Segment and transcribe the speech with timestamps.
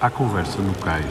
[0.00, 1.04] à conversa no cais.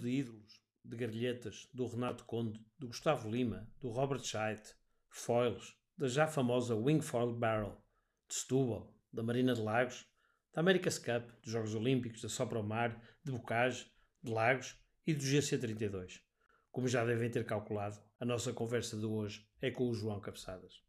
[0.00, 4.74] de ídolos, de gargalhetas, do Renato Conde, do Gustavo Lima, do Robert Scheidt,
[5.08, 7.80] foils, da já famosa Wingfoil Barrel,
[8.28, 10.04] de Setúbal, da Marina de Lagos,
[10.52, 13.86] da America's Cup, dos Jogos Olímpicos, da Sopra ao Mar, de Bocage,
[14.20, 16.20] de Lagos e do GC32.
[16.72, 20.82] Como já devem ter calculado, a nossa conversa de hoje é com o João Cabeçadas.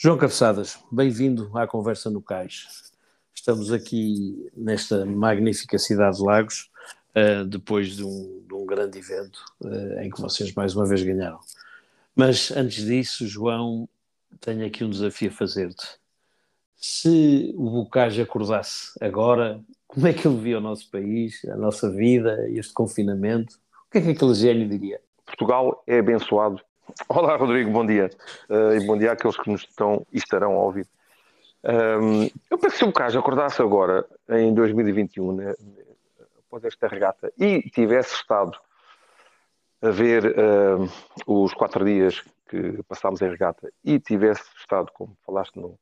[0.00, 2.92] João Cabeçadas, bem-vindo à Conversa no Cais.
[3.34, 6.70] Estamos aqui nesta magnífica cidade de Lagos,
[7.16, 11.02] uh, depois de um, de um, grande evento uh, em que vocês mais uma vez
[11.02, 11.40] ganharam.
[12.14, 13.88] Mas antes disso, João,
[14.40, 15.98] tenho aqui um desafio a fazer-te.
[16.76, 21.90] Se o Bocage acordasse agora, como é que ele via o nosso país, a nossa
[21.90, 23.56] vida, este confinamento?
[23.88, 25.00] O que é que aquele gênio diria?
[25.26, 26.62] Portugal é abençoado
[27.08, 28.08] Olá, Rodrigo, bom dia.
[28.48, 30.86] Uh, e bom dia àqueles que nos estão e estarão a ouvir.
[31.62, 35.54] Um, eu penso que se o Bocage acordasse agora, em 2021, né,
[36.38, 38.58] após esta regata, e tivesse estado
[39.82, 40.90] a ver uh,
[41.26, 45.78] os quatro dias que passámos em regata, e tivesse estado, como falaste no,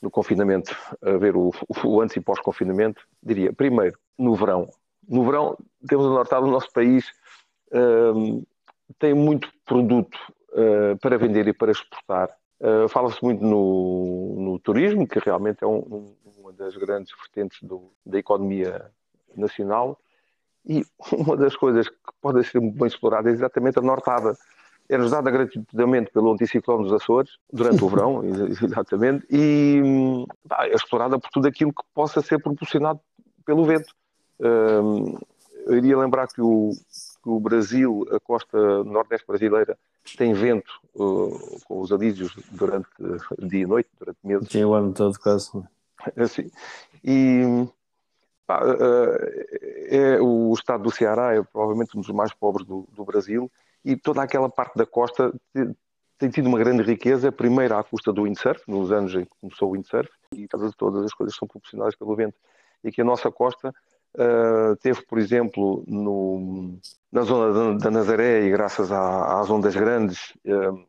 [0.00, 1.50] no confinamento, a ver o,
[1.84, 4.68] o antes e pós-confinamento, diria, primeiro, no verão.
[5.08, 7.10] No verão, temos notado o nosso país
[7.72, 8.44] um,
[8.98, 10.18] tem muito produto
[10.52, 12.30] uh, para vender e para exportar.
[12.60, 17.62] Uh, Fala-se muito no, no, turismo, que realmente é um, um, uma das grandes vertentes
[17.62, 18.90] do, da economia
[19.36, 19.98] nacional.
[20.64, 24.36] E uma das coisas que pode ser muito bem explorada é exatamente a nortada.
[24.88, 28.20] Era dada gratuitamente pelo anticiclone dos Açores, durante o verão,
[28.62, 29.80] exatamente, e
[30.46, 33.00] pá, é explorada por tudo aquilo que possa ser proporcionado
[33.46, 33.94] pelo vento.
[34.38, 35.18] Uh,
[35.66, 36.72] eu iria lembrar que o,
[37.22, 39.78] que o Brasil, a costa nordeste brasileira,
[40.16, 42.88] tem vento uh, com os alísios durante
[43.38, 44.48] dia e noite, durante meses.
[44.50, 45.50] Sim, o ano todo quase.
[46.16, 46.50] Assim.
[47.04, 47.42] E
[48.46, 49.16] pá, uh,
[49.86, 53.50] é, o estado do Ceará é provavelmente um dos mais pobres do, do Brasil
[53.84, 55.32] e toda aquela parte da costa
[56.22, 59.70] tem tido uma grande riqueza, primeiro à custa do windsurf, nos anos em que começou
[59.70, 62.36] o windsurf, e todas, todas as coisas são proporcionadas pelo vento.
[62.84, 63.74] E aqui a nossa costa
[64.14, 66.78] Uh, teve, por exemplo, no,
[67.10, 70.84] na zona da Nazaré, e graças à, às ondas grandes, uh,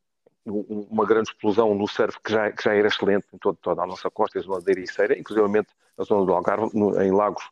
[0.46, 3.88] uma grande explosão no surf que já, que já era excelente em todo, toda a
[3.88, 5.66] nossa costa, a zona da Ericeira, inclusive
[5.98, 7.44] na zona do Algarve, no, em lagos,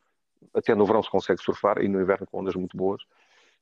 [0.53, 3.01] até no verão se consegue surfar e no inverno com ondas muito boas.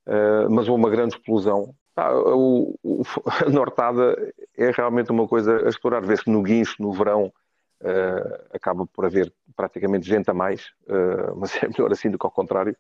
[0.08, 1.76] Uh, mas houve uma grande explosão.
[1.96, 3.04] Ah, o, o,
[3.46, 6.02] a nortada é realmente uma coisa a explorar.
[6.02, 7.32] Vê-se no guincho, no verão,
[7.82, 12.26] uh, acaba por haver praticamente gente a mais, uh, mas é melhor assim do que
[12.26, 12.76] ao contrário,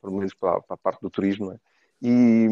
[0.00, 1.52] pelo menos para, para a parte do turismo.
[1.52, 1.58] É?
[2.02, 2.48] E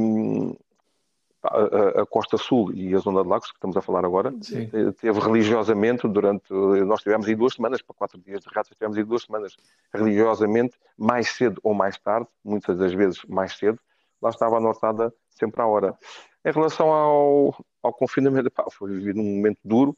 [1.42, 4.68] a, a, Costa Sul e a Zona de Lagos, que estamos a falar agora, Sim.
[4.72, 6.52] Eh, teve religiosamente durante.
[6.52, 9.56] Nós tivemos aí duas semanas, para quatro dias de ratos, tivemos aí duas semanas
[9.94, 13.78] religiosamente, mais cedo ou mais tarde, muitas das vezes mais cedo,
[14.20, 15.96] lá estava anotada sempre à hora.
[16.44, 19.96] Em relação ao, ao confinamento, pá, foi vivido um momento duro.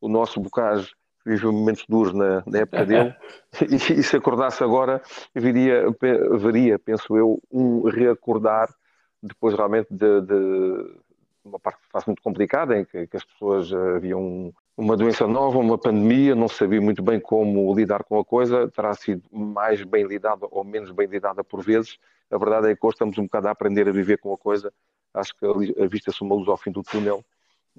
[0.00, 0.92] O nosso bocage
[1.24, 3.14] viveu momentos duros na, na época dele,
[3.70, 5.00] e, e, se acordasse agora,
[5.34, 5.84] viria,
[6.38, 8.68] veria, penso eu, um reacordar
[9.22, 10.96] depois realmente de, de
[11.44, 15.78] uma parte fase muito complicada, em que, que as pessoas haviam uma doença nova, uma
[15.78, 20.46] pandemia, não sabia muito bem como lidar com a coisa, terá sido mais bem lidada
[20.50, 21.98] ou menos bem lidada por vezes.
[22.30, 24.72] A verdade é que hoje estamos um bocado a aprender a viver com a coisa.
[25.12, 27.22] Acho que a vista-se uma luz ao fim do túnel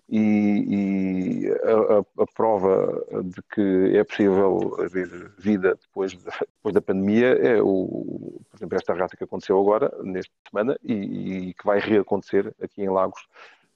[0.10, 7.30] e, e a, a, prova de que é possível haver vida depois, depois da pandemia
[7.30, 11.80] é, o, por exemplo, esta rata que aconteceu agora, nesta semana, e, e, que vai
[11.80, 13.22] reacontecer aqui em Lagos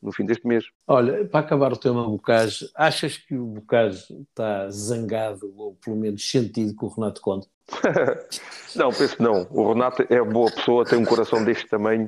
[0.01, 0.65] no fim deste mês.
[0.85, 6.29] Olha, para acabar o tema Bocage, achas que o Bocage está zangado, ou pelo menos
[6.29, 7.47] sentido com o Renato Conte?
[8.75, 9.47] não, penso não.
[9.49, 12.07] O Renato é boa pessoa, tem um coração deste tamanho,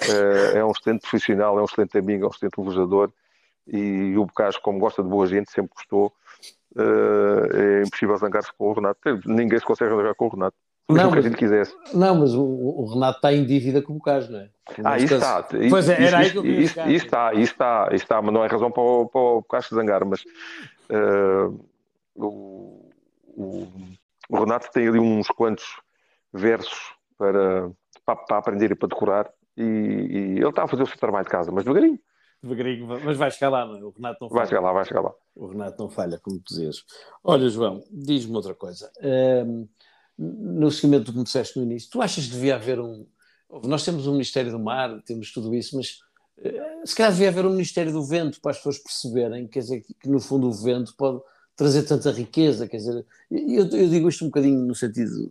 [0.00, 3.12] eh, é um excelente profissional, é um excelente amigo, é um excelente lojador
[3.66, 6.12] e o Bocage, como gosta de boa gente, sempre gostou.
[6.74, 9.00] Uh, é impossível zangar-se com o Renato.
[9.24, 10.56] Ninguém se consegue zangar com o Renato.
[10.88, 11.74] Não, que a gente quisesse.
[11.92, 14.48] Não, mas o, o, Renato está em dívida com o Bocage, não é?
[14.84, 15.42] ah, isso está.
[15.68, 18.44] Pois é, era aí que eu isso, isso, está, isso está, isso está, mas não
[18.44, 20.04] é razão para o, para o Bocage se zangar.
[20.04, 20.22] Mas
[20.90, 21.58] uh,
[22.14, 22.88] o,
[23.26, 23.68] o,
[24.28, 25.64] o, Renato tem ali uns quantos
[26.32, 26.78] versos
[27.18, 27.68] para,
[28.04, 29.28] para, para aprender e para decorar.
[29.56, 31.98] E, e, ele está a fazer o seu trabalho de casa, mas devagarinho
[32.46, 33.84] devagarinho, mas vai chegar lá, não é?
[33.84, 34.38] O Renato não falha.
[34.38, 35.14] Vai chegar lá, vai chegar lá.
[35.34, 36.84] O Renato não falha, como dizes.
[37.22, 38.90] Olha, João, diz-me outra coisa.
[39.02, 39.68] Um,
[40.18, 43.06] no seguimento do que me disseste no início, tu achas que devia haver um.
[43.64, 46.00] Nós temos o Ministério do Mar, temos tudo isso, mas
[46.38, 49.82] uh, se calhar devia haver um Ministério do Vento para as pessoas perceberem quer dizer,
[49.82, 51.20] que, no fundo o vento pode
[51.54, 52.66] trazer tanta riqueza.
[52.66, 55.30] Quer dizer, eu, eu digo isto um bocadinho no sentido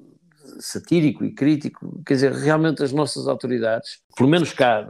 [0.59, 4.87] satírico e crítico, quer dizer, realmente as nossas autoridades, pelo menos cá,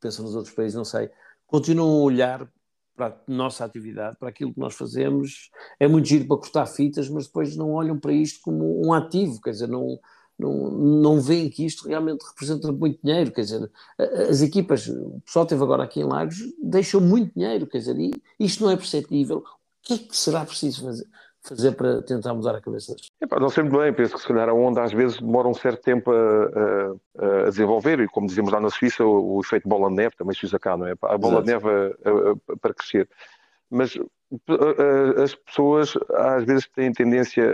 [0.00, 1.10] penso nos outros países, não sei,
[1.50, 2.48] continuam a olhar
[2.96, 5.50] para a nossa atividade, para aquilo que nós fazemos.
[5.78, 9.40] É muito giro para cortar fitas, mas depois não olham para isto como um ativo,
[9.40, 9.98] quer dizer, não,
[10.38, 13.70] não, não veem que isto realmente representa muito dinheiro, quer dizer,
[14.28, 18.10] as equipas, o pessoal esteve agora aqui em Lagos, deixam muito dinheiro, quer dizer, e
[18.38, 19.38] isto não é perceptível.
[19.38, 19.42] O
[19.82, 21.06] que é que será preciso fazer?
[21.42, 23.40] Fazer para tentar mudar a cabeça das pessoas?
[23.40, 25.82] Não sei muito bem, penso que se calhar a onda às vezes demora um certo
[25.82, 26.16] tempo a,
[27.18, 30.16] a, a desenvolver e como dizemos lá na Suíça, o, o, efeito bola de neve
[30.16, 30.92] também se usa cá, não é?
[30.92, 31.44] A bola Exato.
[31.44, 33.08] de neve a, para crescer.
[33.70, 33.96] Mas
[35.22, 37.44] as pessoas às vezes têm tendência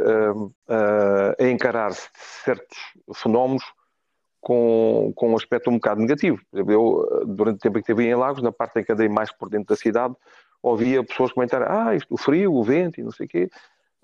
[0.69, 2.79] a, a encarar certos
[3.15, 3.65] fenómenos
[4.41, 6.41] com, com um aspecto um bocado negativo.
[6.53, 9.49] Eu, durante o tempo que estive em Lagos, na parte em que andei mais por
[9.49, 10.15] dentro da cidade,
[10.63, 13.51] ouvia pessoas comentarem ah, isto, o frio, o vento e não sei o quê.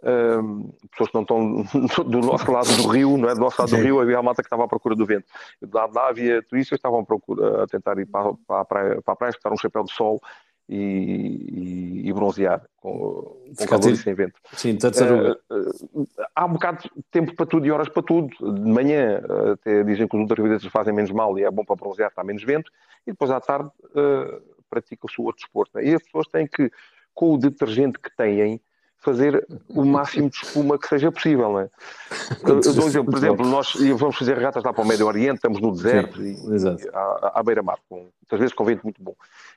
[0.04, 1.62] Um, pessoas que não estão
[2.04, 3.34] do nosso lado do rio, não é?
[3.34, 3.76] Do nosso lado Sim.
[3.76, 5.26] do rio havia a malta que estava à procura do vento.
[5.60, 8.64] Do lado lá havia turistas que estavam à procura, a tentar ir para, para a
[8.64, 10.20] praia, para a praia escutar um chapéu de sol
[10.68, 14.34] e, e, e bronzear com, com calor e sem vento.
[14.54, 18.28] Sim, uh, uh, há um bocado de tempo para tudo e horas para tudo.
[18.28, 19.22] De manhã
[19.52, 22.42] até dizem que os ultravioletas fazem menos mal e é bom para bronzear, está menos
[22.42, 22.70] vento.
[23.06, 25.78] E depois à tarde uh, pratica-se o outro desporto.
[25.78, 25.84] É?
[25.84, 26.70] E as pessoas têm que,
[27.14, 28.60] com o detergente que têm,
[29.02, 31.52] fazer o máximo de espuma que seja possível.
[31.52, 31.70] Não é?
[32.46, 35.36] Eu dou um exemplo, por exemplo, nós vamos fazer regatas lá para o Médio Oriente,
[35.36, 39.14] estamos no deserto, Sim, e, e à, à beira-mar, muitas vezes com vento muito bom.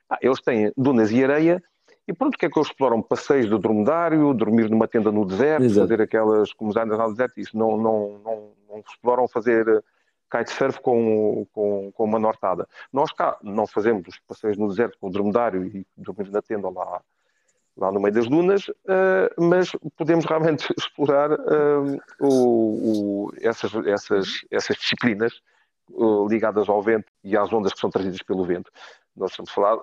[0.09, 1.63] Ah, eles têm dunas e areia,
[2.07, 3.01] e pronto, o que é que eles exploram?
[3.01, 5.87] Passeios do dromedário, dormir numa tenda no deserto, Exato.
[5.87, 9.83] fazer aquelas comunidades no deserto, isso não, não, não, não exploram fazer
[10.31, 12.67] kitesurf com, com, com uma nortada.
[12.91, 16.69] Nós cá não fazemos os passeios no deserto com o dromedário e dormimos na tenda
[16.69, 17.01] lá,
[17.77, 24.27] lá no meio das dunas, uh, mas podemos realmente explorar uh, o, o, essas, essas,
[24.49, 25.41] essas disciplinas
[25.91, 28.71] uh, ligadas ao vento e às ondas que são trazidas pelo vento.
[29.15, 29.79] Nós estamos a falar,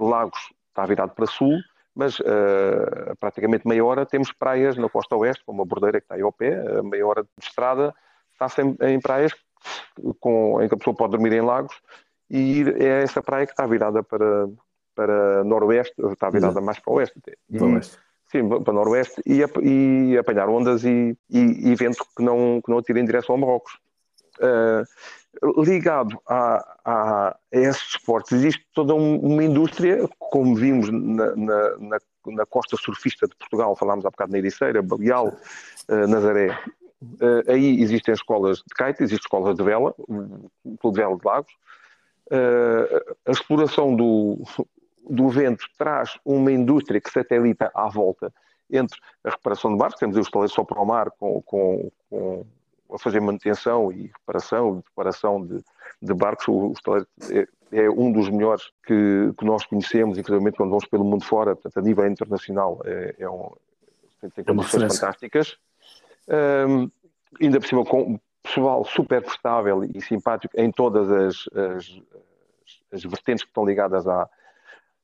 [0.00, 1.58] Lagos está virado para sul,
[1.94, 6.14] mas uh, praticamente meia hora temos praias na costa oeste, como a Bordeira que está
[6.14, 7.94] aí ao pé, meia hora de estrada
[8.32, 9.32] está sempre em praias
[10.20, 11.74] com, em que a pessoa pode dormir em lagos
[12.28, 14.48] e é essa praia que está virada para,
[14.96, 17.36] para noroeste, está virada mais para oeste até.
[17.56, 17.98] Para oeste.
[18.32, 22.78] Sim, para noroeste e, e apanhar ondas e, e, e, vento que não, que não
[22.78, 23.78] atira em direção ao Marrocos.
[24.38, 31.78] Uh, ligado a, a, a esses esportes, existe toda uma indústria, como vimos na, na,
[31.78, 35.28] na, na costa surfista de Portugal, falámos há bocado na Ericeira, Baleal,
[35.88, 36.58] uh, Nazaré,
[37.02, 41.26] Uh, aí existem escolas de kite, existem escolas de vela, o Clube de Vela de
[41.26, 41.52] Lagos.
[43.26, 44.42] A exploração do,
[45.08, 48.32] do vento traz uma indústria que satelita à volta
[48.70, 52.44] entre a reparação de barcos, temos os taleiros só para o mar com, com, com,
[52.92, 55.62] a fazer manutenção e reparação, reparação de,
[56.02, 56.48] de barcos.
[56.48, 56.74] O, o
[57.32, 61.54] é, é, um dos melhores que, que nós conhecemos, inclusive quando vamos pelo mundo fora,
[61.54, 63.52] portanto, a nível internacional, é, é um,
[64.20, 65.56] tem, tem condições é fantásticas.
[66.28, 66.90] Um,
[67.40, 72.02] ainda por cima com pessoal super prestável e simpático em todas as, as,
[72.92, 74.28] as vertentes que estão ligadas à,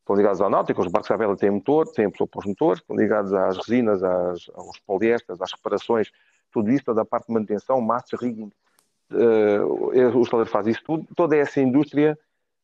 [0.03, 2.81] estão ligados à náutica, os barcos à vela têm motor, têm pessoa para os motores,
[2.81, 6.11] estão ligados às resinas, às, aos poliésteres, às reparações,
[6.53, 8.51] tudo isso, toda a parte de manutenção, master rigging,
[9.13, 12.19] uh, o estaleiro faz isso tudo, toda essa indústria,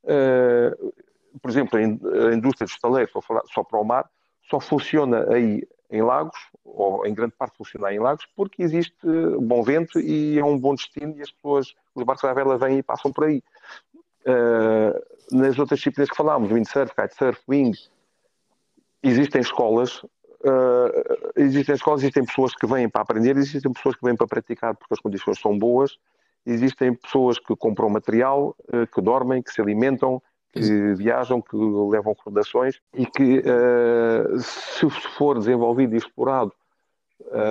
[0.04, 0.92] uh,
[1.40, 3.10] por exemplo, a indústria do estaleiro,
[3.46, 4.10] só para o mar,
[4.50, 8.94] só funciona aí em Lagos, ou em grande parte funcionar em Lagos, porque existe
[9.40, 12.78] bom vento e é um bom destino e as pessoas, os barcos à vela vêm
[12.78, 13.42] e passam por aí.
[14.28, 14.92] Uh,
[15.34, 17.72] nas outras disciplinas que falámos, windsurf, kitesurf, wing,
[19.02, 24.14] existem escolas, uh, existem escolas, existem pessoas que vêm para aprender, existem pessoas que vêm
[24.14, 25.98] para praticar porque as condições são boas,
[26.44, 30.20] existem pessoas que compram material, uh, que dormem, que se alimentam,
[30.52, 33.42] que viajam, que levam recordações e que,
[34.40, 36.52] se for desenvolvido e explorado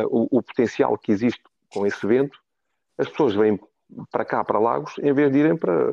[0.10, 1.42] o, o, potencial que existe
[1.72, 2.40] com esse evento,
[2.98, 3.58] as pessoas vêm
[4.12, 5.92] para cá, para Lagos, em vez de irem para,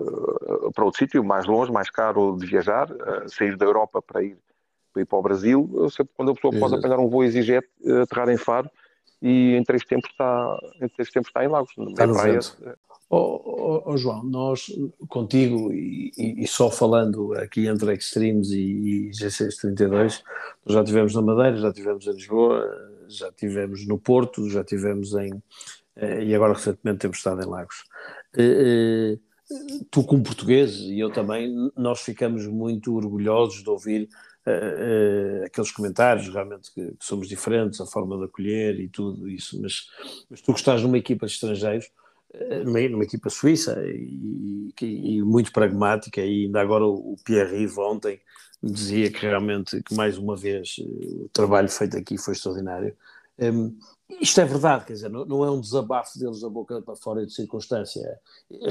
[0.74, 4.36] para outro sítio mais longe, mais caro de viajar, uh, sair da Europa para ir,
[4.92, 5.70] para ir para o Brasil,
[6.16, 6.70] quando a pessoa Exato.
[6.70, 7.66] pode apanhar um voo EasyJet,
[8.02, 8.68] aterrar em Faro
[9.22, 11.70] e em três tempos está em, três tempos está em Lagos.
[11.76, 12.40] Está no praia,
[13.10, 14.66] Oh, oh, oh, João, nós
[15.08, 20.22] contigo e, e, e, só falando aqui entre Extremes e, e G632,
[20.66, 22.66] já tivemos na Madeira, já tivemos em Lisboa,
[23.06, 25.30] já tivemos no Porto, já tivemos em,
[25.96, 27.84] e agora recentemente temos estado em Lagos.
[29.90, 34.08] Tu, como português, e eu também, nós ficamos muito orgulhosos de ouvir
[35.44, 39.88] aqueles comentários, realmente que, somos diferentes, a forma de acolher e tudo isso, mas,
[40.28, 41.90] mas tu que estás numa equipa de estrangeiros,
[42.64, 48.20] numa, equipa suíça e, e, muito pragmática, e ainda agora o, o Pierre-Yves ontem
[48.62, 52.96] dizia que realmente, que mais uma vez, o trabalho feito aqui foi extraordinário.
[53.38, 53.76] Um,
[54.20, 57.26] isto é verdade, quer dizer, não, não, é um desabafo deles da boca para fora
[57.26, 58.20] de circunstância.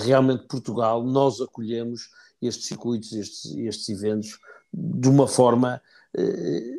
[0.01, 2.09] Realmente, Portugal, nós acolhemos
[2.41, 4.39] estes circuitos, estes, estes eventos
[4.73, 5.81] de uma forma
[6.15, 6.77] eh,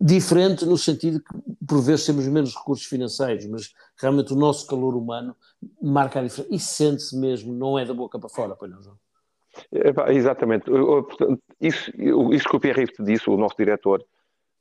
[0.00, 4.94] diferente, no sentido que por vezes temos menos recursos financeiros, mas realmente o nosso calor
[4.94, 5.36] humano
[5.82, 8.98] marca a diferença e sente-se mesmo, não é da boca para fora, pois não, João?
[9.72, 10.70] É, exatamente.
[11.60, 11.90] Isso,
[12.32, 14.04] isso que o Pierre disse, o nosso diretor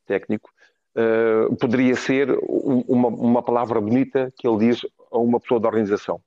[0.06, 0.50] técnico,
[0.96, 6.22] uh, poderia ser uma, uma palavra bonita que ele diz a uma pessoa da organização.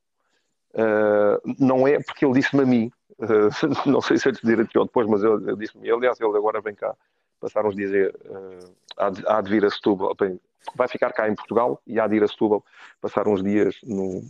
[0.74, 4.84] Uh, não é porque ele disse-me a mim, uh, não sei se ir aqui ou
[4.84, 6.94] depois, mas ele, ele disse-me, aliás, ele agora vem cá
[7.40, 8.72] passar uns dias uh,
[9.26, 10.38] há, de vir a Setúbal, bem,
[10.74, 12.64] vai ficar cá em Portugal e há de ir a Setúbal
[13.00, 14.22] passar uns dias no,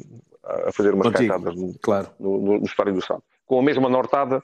[0.44, 2.08] a fazer umas Contigo, cantadas no, claro.
[2.18, 3.22] no, no, no História do Estado.
[3.48, 4.42] Com a mesma nortada,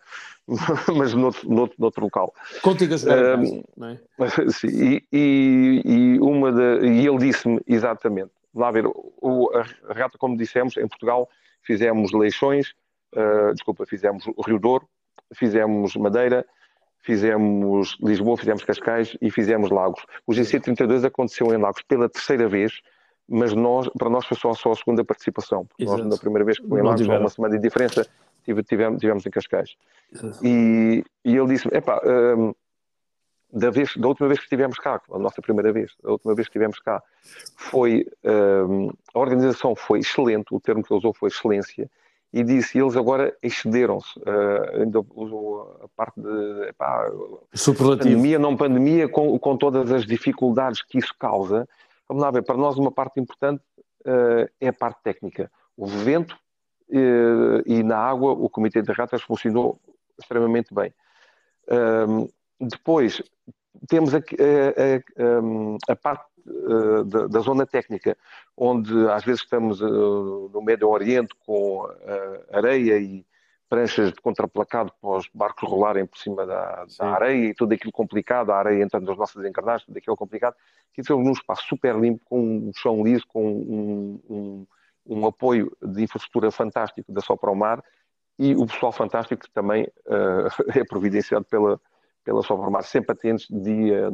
[0.97, 2.35] mas noutro, noutro, noutro local.
[2.63, 3.99] Contigo a jogar, uh, não é?
[4.51, 10.19] Sim, e, e, e, uma de, e ele disse-me exatamente, lá ver, o, a regata,
[10.19, 11.29] como dissemos, em Portugal
[11.63, 12.75] fizemos Leixões,
[13.15, 14.89] uh, desculpa, fizemos Rio Douro,
[15.35, 16.45] fizemos Madeira,
[17.01, 20.05] fizemos Lisboa, fizemos Cascais e fizemos Lagos.
[20.27, 22.81] O GC32 aconteceu em Lagos pela terceira vez,
[23.29, 25.67] mas nós, para nós foi só, só a segunda participação.
[25.79, 28.07] Nós, na primeira vez que foi em Lagos, há uma semana de diferença,
[28.45, 29.77] tivemos, tivemos em Cascais.
[30.43, 32.55] E, e, ele disse: epá, um,
[33.53, 36.49] da, vez, da última vez que estivemos cá, a nossa primeira vez, a última vez
[36.49, 37.03] que estivemos cá,
[37.57, 41.89] foi um, a organização foi excelente, o termo que ele usou foi excelência,
[42.33, 47.09] e disse, eles agora excederam-se, uh, ainda usou a parte de epá,
[47.79, 51.69] pandemia, não pandemia, com, com todas as dificuldades que isso causa.
[52.09, 53.63] Vamos lá ver, para nós uma parte importante
[54.05, 55.49] uh, é a parte técnica.
[55.77, 56.37] O vento
[56.89, 59.81] e na água o Comitê de Ratas funcionou
[60.19, 60.93] extremamente bem.
[62.61, 63.23] depois,
[63.89, 68.17] temos a, a, a, a parte uh, da, da, zona técnica,
[68.57, 71.89] onde às vezes estamos uh, no Médio Oriente com
[72.53, 73.27] areia e
[73.69, 77.91] pranchas de contraplacado para os barcos rolarem por cima da, da, areia e tudo aquilo
[77.91, 80.55] complicado, a areia entrando nas nossas encarnagens, tudo aquilo complicado.
[80.93, 84.67] Aqui estamos num espaço super limpo, com um chão liso, com um, um,
[85.07, 87.83] um apoio de infraestrutura fantástico da Só para o Mar
[88.39, 89.87] e o pessoal fantástico que também
[90.75, 91.81] é providenciado pela,
[92.25, 94.11] pela Só para o Mar, sempre atentos dia,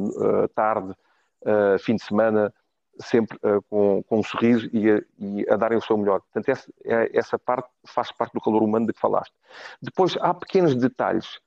[0.53, 0.93] tarde,
[1.41, 2.53] uh, fim de semana,
[2.99, 6.21] sempre uh, com, com, um sorriso e a, e a, darem o seu melhor.
[6.21, 9.33] Portanto, essa, é, essa parte faz parte do calor humano de que falaste.
[9.81, 11.39] Depois, há pequenos detalhes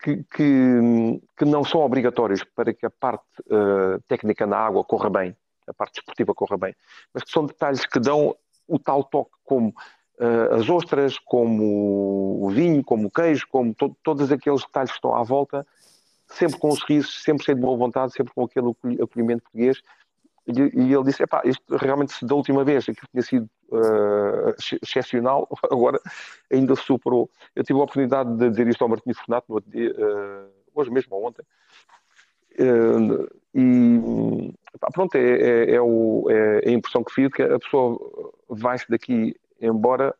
[0.00, 5.10] que, que, que não são obrigatórios para que a parte uh, técnica na água corra
[5.10, 6.74] bem, a parte desportiva corra bem,
[7.12, 8.34] mas que são detalhes que dão
[8.68, 13.96] o tal toque como uh, as ostras, como o vinho, como o queijo, como to
[14.02, 15.66] todos aqueles detalhes que estão à volta
[16.28, 19.80] sempre com um sorriso, sempre cheio de boa vontade, sempre com aquele acolhimento português.
[20.46, 25.48] E, e ele disse: Epá, isto realmente da última vez aquilo tinha sido uh, excepcional,
[25.70, 26.00] agora
[26.50, 27.30] ainda superou.
[27.54, 29.14] Eu tive a oportunidade de dizer isto ao Martinho
[29.66, 31.42] dia, uh, hoje mesmo ou ontem.
[32.60, 37.58] Uh, e epá, pronto, é, é, é, o, é, a impressão que fico que a
[37.58, 37.98] pessoa
[38.58, 40.14] vai-se daqui embora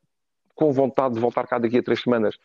[0.55, 2.37] com vontade de voltar cá daqui a três semanas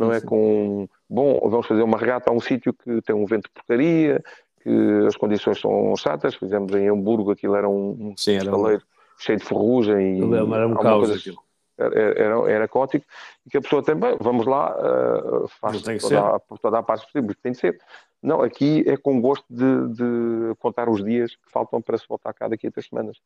[0.00, 0.20] não é?
[0.20, 4.22] Com, bom, vamos fazer uma regata a um sítio que tem um vento de porcaria,
[4.62, 6.34] que as condições são chatas.
[6.34, 8.78] Fizemos em Hamburgo, aquilo era um, Sim, era um...
[9.18, 10.18] cheio de ferrugem.
[10.18, 11.38] E era um caos coisa, aquilo.
[11.78, 13.06] Era, era, era cótico,
[13.46, 17.06] e que a pessoa tem, bem, vamos lá, uh, faz toda, a, toda a parte
[17.06, 17.80] possível, tem de ser.
[18.22, 22.34] Não, aqui é com gosto de, de, contar os dias que faltam para se voltar
[22.34, 23.16] cá daqui a três semanas.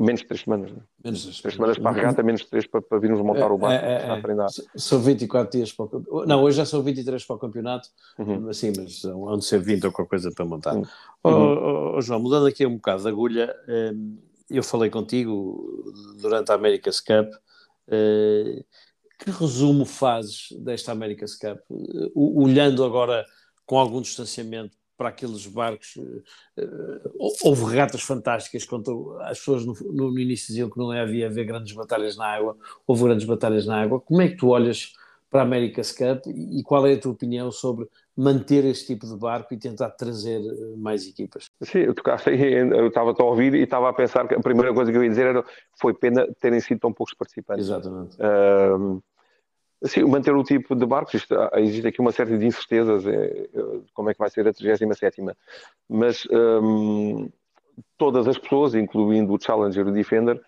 [0.00, 0.70] Menos de três semanas.
[0.70, 0.78] Né?
[1.04, 3.58] Menos de três semanas para a regata, menos de três para, para virmos montar o
[3.58, 3.84] barco.
[3.84, 4.78] É, é, é.
[4.78, 6.28] São 24 dias para o campeonato.
[6.28, 7.88] Não, hoje já são 23 para o campeonato.
[8.18, 8.52] Uhum.
[8.52, 10.74] Sim, mas onde ser 20 ou qualquer coisa para montar.
[10.74, 10.84] Uhum.
[11.24, 14.16] Oh, oh, oh, João, mudando aqui um bocado de agulha, ehm,
[14.48, 17.32] eu falei contigo durante a America's Cup.
[17.88, 18.64] Eh,
[19.18, 21.58] que resumo fazes desta America's Cup?
[22.14, 23.26] Olhando agora
[23.66, 25.96] com algum distanciamento para aqueles barcos.
[25.96, 31.46] Uh, houve regatas fantásticas, quando as pessoas no, no, início diziam que não havia haver
[31.46, 34.00] grandes batalhas na água, houve grandes batalhas na água.
[34.00, 34.92] Como é que tu olhas
[35.30, 37.86] para a America's Cup e qual é a tua opinião sobre
[38.16, 41.50] manter este tipo de barco e tentar trazer eh, mais equipas?
[41.62, 44.74] Sim, eu tocaste aí, eu estava a ouvir e estava a pensar que a primeira
[44.74, 45.44] coisa que eu ia dizer era
[45.78, 47.66] foi pena terem sido tão poucos participantes.
[47.66, 48.16] Exatamente.
[49.84, 53.48] Sim, manter o tipo de barcos, isto, existe aqui uma série de incertezas, é, é,
[53.94, 55.22] como é que vai ser a 37
[55.88, 57.28] mas um,
[57.96, 60.40] todas as pessoas, incluindo o Challenger e o Defender,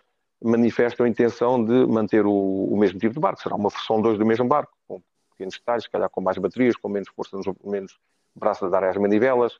[0.43, 3.43] manifestam a intenção de manter o, o, mesmo tipo de barco.
[3.43, 6.77] Será uma versão 2 do mesmo barco, com pequenos detalhes, se calhar com mais baterias,
[6.77, 7.99] com menos força, menos
[8.35, 9.59] braços a dar às manivelas,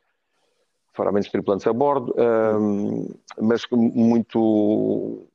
[0.93, 3.09] fará menos tripulantes a bordo, um,
[3.41, 5.27] mas muito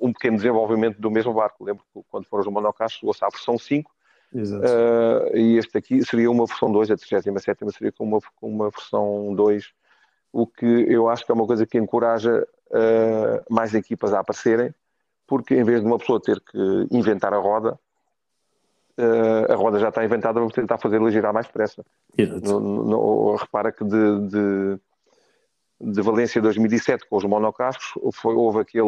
[0.00, 1.64] um pequeno desenvolvimento do mesmo barco.
[1.64, 3.90] Lembro que quando foram os monocastos, chegou-se à versão 5,
[4.34, 8.70] uh, e este aqui seria uma versão 2, a 37 seria com uma, com uma
[8.70, 9.72] versão 2,
[10.32, 14.74] o que eu acho que é uma coisa que encoraja uh, mais equipas a aparecerem,
[15.26, 17.78] porque em vez de uma pessoa ter que inventar a roda,
[18.98, 21.84] uh, a roda já está inventada, vamos tentar fazê-la girar mais depressa.
[22.18, 24.80] No, no, repara que de, de,
[25.80, 28.84] de, Valência 2007, com os monocascos, foi, houve aquele,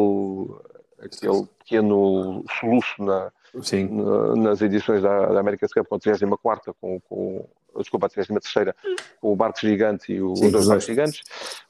[1.01, 6.99] aquele pequeno soluço na, na, nas edições da, da América Cup com a 34 com,
[7.01, 7.45] com
[7.77, 8.75] desculpa, a 33
[9.21, 11.21] com o barco gigante e o, Sim, os dois barcos gigantes.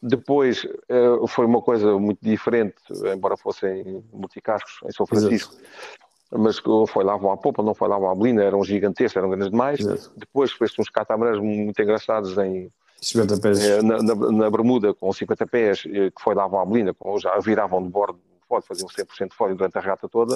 [0.02, 2.76] Depois uh, foi uma coisa muito diferente,
[3.14, 5.54] embora fossem multicascos em São Francisco.
[5.54, 6.00] Exato.
[6.32, 9.80] Mas foi lá à popa, não foi lá à blina, eram gigantescos, eram grandes demais.
[9.80, 10.12] Exato.
[10.16, 12.72] Depois fez uns catamarãs muito engraçados em,
[13.02, 13.60] 50 pés.
[13.64, 17.18] Eh, na, na, na, Bermuda, com 50 pés, eh, que foi lá à blina, com,
[17.18, 20.36] já viravam de bordo fora, faziam 100% fora durante a regata toda.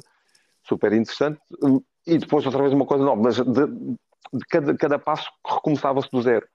[0.63, 1.41] Super interessante.
[2.05, 3.67] E depois, outra vez, uma coisa nova, mas de,
[4.33, 6.47] de cada, cada passo recomeçava-se do zero.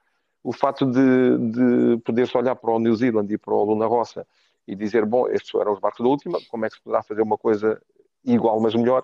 [0.42, 4.26] O fato de, de poder-se olhar para o New Zealand e para o Luna Rossa
[4.66, 7.22] e dizer, bom, estes eram os barcos da última, como é que se poderá fazer
[7.22, 7.80] uma coisa
[8.24, 9.02] igual, mas melhor?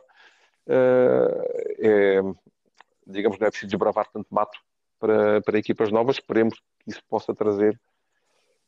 [0.66, 1.42] Uh,
[1.78, 2.20] é,
[3.06, 4.58] digamos, não é preciso desbravar tanto mato
[4.98, 6.16] para, para equipas novas.
[6.16, 7.78] Esperemos que isso possa trazer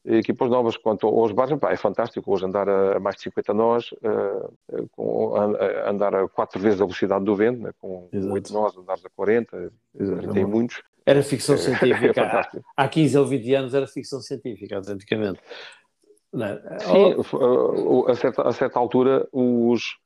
[0.07, 0.77] equipas novas.
[0.77, 5.35] Quanto aos barcos, pá, é fantástico hoje andar a, mais de 50 nós, uh, com,
[5.35, 8.35] a, andar a quatro vezes a velocidade do vento, né, com Exato.
[8.35, 10.33] 8 nós, andares a 40, Exato.
[10.33, 10.83] tem muitos.
[11.05, 12.21] Era ficção é, científica.
[12.21, 15.41] É, é há, há 15 ou 20 anos era ficção científica, autenticamente.
[16.81, 18.05] Sim, oh.
[18.09, 19.97] a, certa, a certa altura os,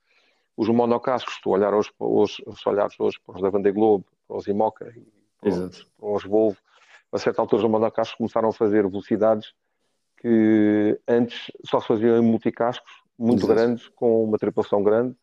[0.57, 4.37] os monocascos, tu olhar hoje, hoje, se olhares hoje para os da Vendée Globe, para
[4.37, 5.03] os Imoca e
[5.40, 6.59] para, os, para os Volvo,
[7.11, 9.53] a certa altura os monocascos começaram a fazer velocidades
[10.20, 13.54] que antes só se faziam em multicascos muito Exato.
[13.54, 15.14] grandes, com uma tripulação grande.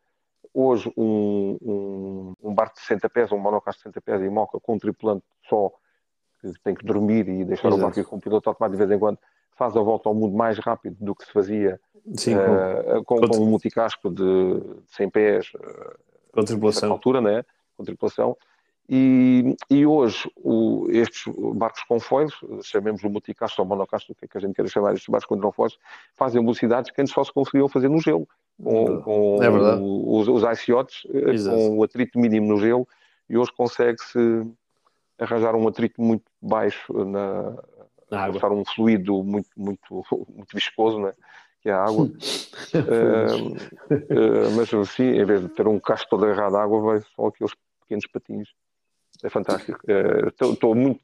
[0.53, 4.59] Hoje, um, um, um, barco de 60 pés, um monocasco de 60 pés e moca
[4.59, 5.71] com um tripulante só,
[6.41, 7.81] que tem que dormir e deixar Exato.
[7.81, 9.19] o barco com um piloto automático de vez em quando,
[9.55, 11.79] faz a volta ao mundo mais rápido do que se fazia
[12.15, 15.97] Sim, uh, com, com, com, um multicasco de, de 100 pés, uh,
[16.31, 16.91] com tripulação.
[16.91, 17.43] altura, né?
[17.75, 18.37] com tripulação.
[18.89, 24.25] E, e hoje o, estes barcos com foiles, chamemos o multicastro ou monocastro, o que
[24.25, 25.77] é que a gente quer chamar estes barcos com foiles,
[26.15, 28.25] fazem velocidades que antes só se conseguiam fazer no gelo,
[28.63, 32.87] com, com é os, os yachts, eh, com o atrito mínimo no gelo,
[33.29, 34.47] e hoje consegue-se
[35.19, 37.57] arranjar um atrito muito baixo na,
[38.09, 38.53] na água.
[38.53, 41.13] um fluido muito, muito, muito viscoso, né?
[41.59, 42.05] que é a água.
[42.05, 42.07] uh,
[43.91, 47.27] uh, mas assim, em vez de ter um casco todo agarrado à água, vai só
[47.27, 48.49] aqueles pequenos patinhos
[49.23, 49.79] é fantástico.
[50.51, 51.01] Estou muito,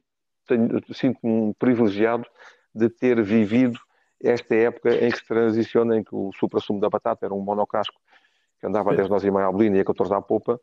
[0.94, 2.26] sinto-me privilegiado
[2.74, 3.80] de ter vivido
[4.22, 8.00] esta época em que se transiciona, em que o supra-sumo da batata era um monocasco
[8.60, 10.58] que andava a 10 nós e meia à bolina e a 14 à popa,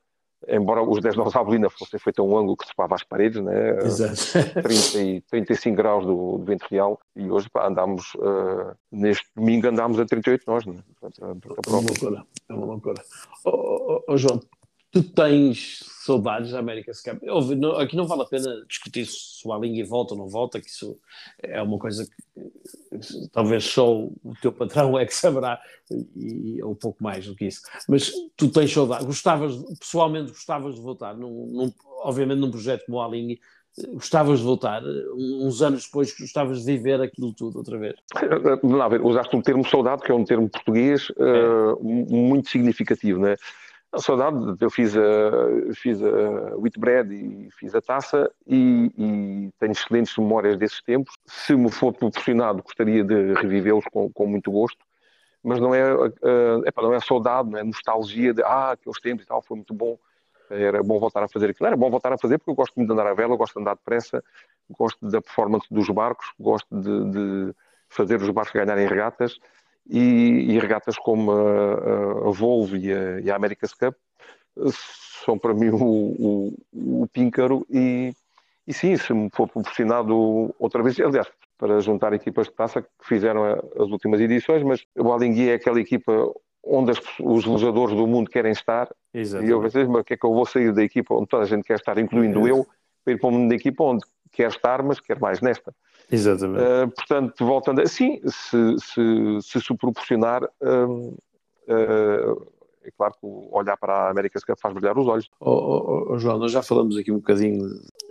[0.49, 3.43] embora os 10 nós à bolina fossem feito a um ângulo que sepava as paredes,
[3.43, 3.77] né?
[3.77, 4.15] Exato.
[4.63, 9.69] 30 e 35 graus do, do vento real, e hoje pá, andámos, uh, neste domingo
[9.69, 10.77] andámos a 38 nós, né?
[10.99, 13.03] Portanto, é uma loucura, é uma loucura.
[13.45, 14.41] Oh, oh, oh João,
[14.91, 17.23] tu tens saudades da América Cup.
[17.79, 20.99] Aqui não vale a pena discutir se o Alinha volta ou não volta, que isso
[21.43, 25.61] é uma coisa que talvez só o teu patrão é que saberá,
[26.17, 27.63] e, ou um pouco mais do que isso.
[27.89, 31.73] Mas tu tens saudades, gostavas, pessoalmente gostavas de voltar, num, num,
[32.03, 33.37] obviamente num projeto como o Alinha,
[33.93, 34.83] gostavas de voltar,
[35.17, 37.95] uns anos depois gostavas de viver aquilo tudo outra vez?
[38.91, 41.23] Ver, usaste um termo saudade, que é um termo português é.
[41.23, 43.37] uh, muito significativo, não é?
[43.93, 49.73] A saudade, eu fiz a, fiz a Whitbread e fiz a taça e, e, tenho
[49.73, 51.13] excelentes memórias desses tempos.
[51.27, 54.79] Se me for proporcionado, gostaria de revivê-los com, com, muito gosto,
[55.43, 59.29] mas não é, uh, não é saudade, não é nostalgia de ah, aqueles tempos e
[59.29, 59.99] tal, foi muito bom,
[60.49, 61.67] era bom voltar a fazer aquilo.
[61.67, 63.61] Era bom voltar a fazer porque eu gosto muito de andar à vela, gosto de
[63.61, 64.23] andar depressa,
[64.71, 67.55] gosto da performance dos barcos, gosto de, de
[67.89, 69.37] fazer os barcos ganharem regatas
[69.91, 73.95] e, e regatas como a, a Volvo e a, e a America's Cup
[75.25, 78.15] são para mim o, o, o píncaro e,
[78.67, 81.27] e sim, se me for proporcionado outra vez, aliás,
[81.59, 85.81] para juntar equipas de taça que fizeram as últimas edições, mas o Alingui é aquela
[85.81, 86.33] equipa
[86.65, 89.51] onde as, os jogadores do mundo querem estar Exatamente.
[89.51, 91.43] e eu pensei, mas o que é que eu vou sair da equipa onde toda
[91.43, 92.53] a gente quer estar, incluindo é.
[92.53, 92.67] eu,
[93.05, 95.75] para ir para o mundo da equipa onde quer estar, mas quer mais nesta.
[96.11, 96.63] Exatamente.
[96.63, 97.87] Uh, portanto, voltando a...
[97.87, 100.45] Sim, se se, se, se proporcionar...
[100.61, 101.17] Uh,
[101.69, 105.29] uh, é claro que olhar para a América faz brilhar os olhos.
[105.39, 107.69] Oh, oh, oh, João, nós já falamos aqui um bocadinho.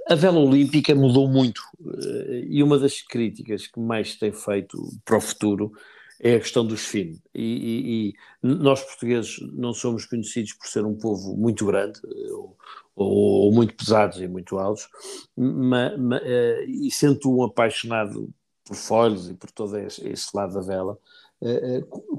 [0.07, 5.17] A vela olímpica mudou muito eh, e uma das críticas que mais tem feito para
[5.17, 5.71] o futuro
[6.19, 7.21] é a questão dos FIN.
[7.34, 12.32] E, e, e, nós portugueses não somos conhecidos por ser um povo muito grande eh,
[12.34, 12.58] ou,
[12.95, 14.88] ou muito pesados e muito altos,
[15.36, 18.29] mas, mas, eh, e sendo um apaixonado
[18.65, 20.97] por foils e por todo esse, lado da vela,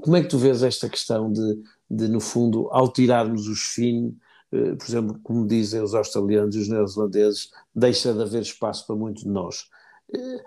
[0.01, 1.61] como é que tu vês esta questão de
[1.91, 4.13] de, no fundo, ao tirarmos os fins,
[4.51, 8.95] eh, por exemplo, como dizem os australianos e os neozelandeses, deixa de haver espaço para
[8.95, 9.67] muitos de nós.
[10.13, 10.43] Eh,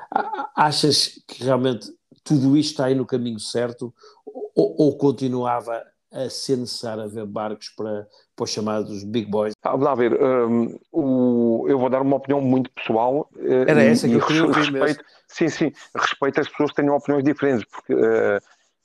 [0.57, 1.93] achas que realmente
[2.25, 3.95] tudo isto está aí no caminho certo
[4.27, 8.07] ou, ou continuava a ser necessário haver barcos para,
[8.37, 9.53] para os chamados big boys?
[9.63, 13.29] Ah, vamos lá ver, um, o, eu vou dar uma opinião muito pessoal.
[13.37, 15.03] Eh, Era essa que eu queria ouvir respeito, mesmo.
[15.27, 18.41] Sim, sim, respeito as pessoas que tenham opiniões diferentes, porque uh,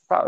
[0.07, 0.25] pá,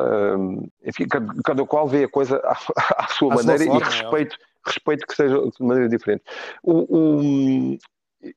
[0.85, 2.51] enfim, cada, cada, qual vê a coisa à,
[3.03, 5.89] à sua à maneira sua forma, e é respeito, é respeito que seja de maneira
[5.89, 6.23] diferente.
[6.61, 7.77] O, o,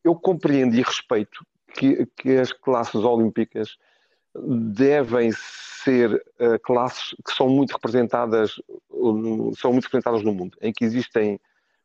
[0.03, 3.77] eu compreendo e respeito que, que as classes olímpicas
[4.35, 8.59] devem ser uh, classes que são muito representadas
[8.91, 11.39] uh, são muito representadas no mundo em que existem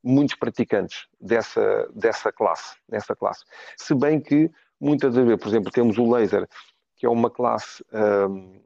[0.03, 3.43] muitos praticantes dessa dessa classe nessa classe
[3.77, 6.47] se bem que muitas vezes por exemplo temos o laser
[6.95, 8.59] que é uma classe uh,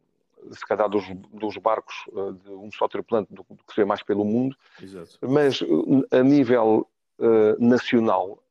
[0.52, 3.86] se calhar dos, dos barcos uh, de um só tripulante do, do, que se vê
[3.86, 5.18] mais pelo mundo, Exato.
[5.22, 6.88] mas uh, a nível
[7.60, 8.43] nacional,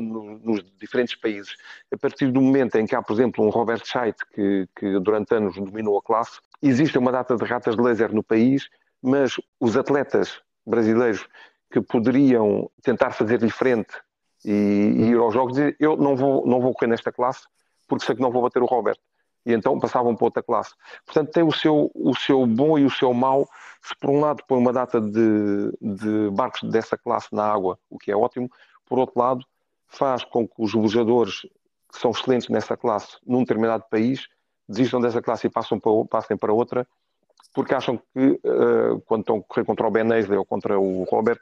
[0.00, 1.56] nos diferentes países,
[1.92, 5.34] a partir do momento em que há, por exemplo, um Robert Scheidt, que, que durante
[5.34, 8.68] anos dominou a classe, existe uma data de ratas de laser no país,
[9.02, 11.26] mas os atletas brasileiros
[11.70, 13.94] que poderiam tentar fazer diferente
[14.44, 17.46] e, e ir aos jogos, dizer, eu não vou, não vou correr nesta classe
[17.88, 18.98] porque sei que não vou bater o Robert
[19.44, 20.72] e então passavam para outra classe.
[21.04, 23.48] Portanto, tem o seu, o seu bom e o seu mau.
[23.82, 27.98] Se por um lado põe uma data de, de barcos dessa classe na água, o
[27.98, 28.48] que é ótimo,
[28.86, 29.44] por outro lado,
[29.92, 31.42] faz com que os velejadores
[31.92, 34.26] que são excelentes nessa classe num determinado país
[34.68, 36.86] desistam dessa classe e passam para, passem para outra,
[37.54, 41.04] porque acham que uh, quando estão a correr contra o Ben Aisley ou contra o
[41.04, 41.40] Robert,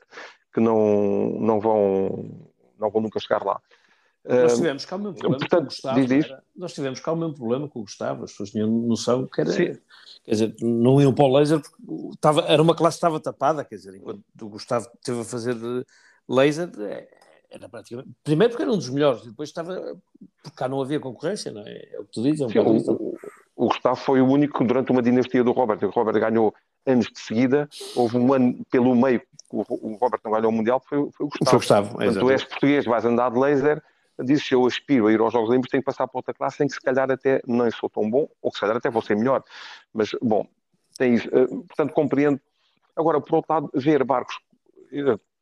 [0.53, 2.29] que não, não, vão,
[2.79, 3.61] não vão nunca chegar lá.
[4.25, 6.01] Nós tivemos cá o mesmo problema Portanto, com o Gustavo.
[6.01, 6.37] Diz, diz.
[6.55, 9.51] Nós tivemos cá o mesmo problema com o Gustavo, as pessoas tinham noção que era.
[9.51, 9.79] Sim.
[10.25, 13.65] Quer dizer, não iam para o laser porque estava, era uma classe que estava tapada,
[13.65, 15.57] quer dizer, enquanto o Gustavo esteve a fazer
[16.29, 17.09] laser, é,
[17.51, 18.11] era praticamente.
[18.23, 19.75] Primeiro porque era um dos melhores, depois estava.
[20.43, 21.89] Porque cá não havia concorrência, não é?
[21.93, 22.41] É o que tu dizes.
[22.41, 23.17] É um Sim, o,
[23.57, 25.83] o, Gustavo foi o único durante uma dinastia do Robert.
[25.83, 26.55] O Robert ganhou
[26.87, 29.21] anos de seguida, houve um ano pelo meio
[29.53, 31.51] o, o Robert não ganhou o Mundial, foi, foi o Gustavo.
[31.51, 33.83] Foi o Gustavo, Portanto, tu és português, vais andar de laser
[34.25, 36.63] disse se eu aspiro a ir aos Jogos Olímpicos, tenho que passar para outra classe
[36.63, 39.03] em que se calhar até não sou tão bom, ou que se calhar até vou
[39.03, 39.43] ser melhor.
[39.93, 40.47] Mas, bom,
[40.97, 42.41] tens, uh, portanto, compreendo.
[42.97, 44.39] Agora, por outro lado, ver barcos,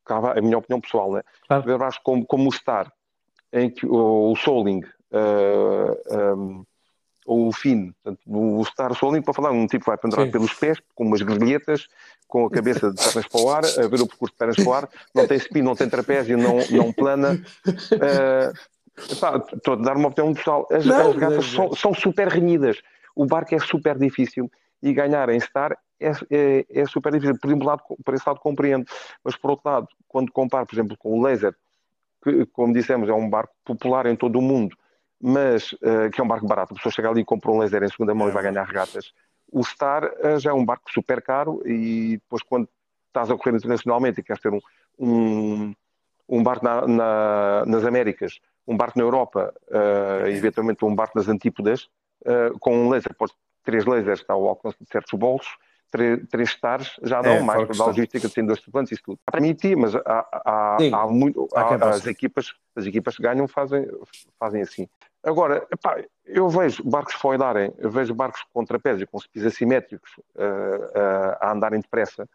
[0.09, 1.21] eh, a minha opinião pessoal, né?
[1.47, 1.63] Claro.
[1.63, 2.91] ver barcos como, como o Star,
[3.51, 6.63] em que o, o Soling, uh, eh, um,
[7.25, 10.79] ou o Finn, portanto, o Star Soling, para falar, um tipo vai pendurar pelos pés,
[10.95, 11.87] com umas grilhetas,
[12.27, 14.67] com a cabeça de pernas para o ar, a ver o percurso de pernas para
[14.67, 17.39] o ar, não tem spin, não tem trapézio, não, não plana.
[17.67, 18.53] Uh,
[18.97, 20.67] estou a dar uma opinião pessoal.
[20.71, 22.81] As, não, as regatas são, são, super renhidas.
[23.15, 24.49] O barco é super difícil
[24.81, 27.37] e ganhar em Star é, é, é, super difícil.
[27.39, 28.85] Por um lado, por esse lado compreendo,
[29.23, 31.55] mas por outro lado, quando comparo, por exemplo, com o Laser,
[32.23, 34.75] que, como dissemos, é um barco popular em todo o mundo,
[35.21, 36.73] mas uh, que é um barco barato.
[36.73, 39.13] A pessoa chega ali e compra um Laser em segunda mão e vai ganhar regatas
[39.51, 42.67] o Star uh, já é um barco super caro e depois quando
[43.07, 44.59] estás a correr internacionalmente e queres ter um,
[44.97, 45.73] um,
[46.27, 51.27] um barco na, na, nas Américas, um barco na Europa, uh, eventualmente um barco nas
[51.27, 51.89] Antípodas,
[52.59, 53.33] com um laser, podes,
[53.63, 55.49] três lasers está ao alcance de certos bolsos,
[55.91, 59.19] três, três stars já dão é, mais para a logística de 102 tripulantes, isso tudo.
[59.31, 63.87] Permitir, mas há, há, há muito, há, as, equipas, as equipas que ganham fazem,
[64.39, 64.87] fazem assim.
[65.23, 70.41] Agora, epá, eu vejo barcos foilarem, eu vejo barcos com trapézio, com spis assimétricos uh,
[70.41, 72.27] uh, a andarem depressa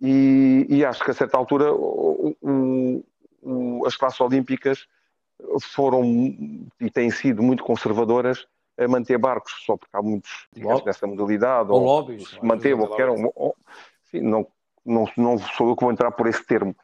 [0.00, 3.04] e, e, acho que a certa altura o, o,
[3.42, 4.86] o, as classes olímpicas
[5.60, 6.04] foram
[6.80, 8.46] e têm sido muito conservadoras
[8.78, 10.48] a manter barcos, só porque há muitos
[10.86, 13.56] nessa modalidade, ou, ou lobbies, manter, ou queiram, ou,
[14.10, 14.46] sim, não,
[14.86, 16.74] não, não sou eu que vou entrar por esse termo,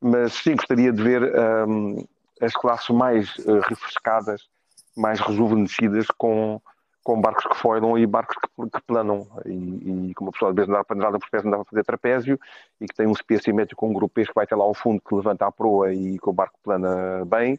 [0.00, 1.22] mas sim gostaria de ver
[1.68, 2.04] um,
[2.40, 4.48] as classes mais uh, refrescadas,
[4.96, 6.60] mais rejuvenescidas com,
[7.02, 9.26] com barcos que foilam e barcos que, que planam.
[9.46, 11.84] E, e como a pessoa às vezes andava para andar por pés, andava a fazer
[11.84, 12.38] trapézio
[12.80, 15.00] e que tem um spear simétrico com um grupês que vai até lá ao fundo,
[15.00, 17.58] que levanta a proa e que o barco plana bem,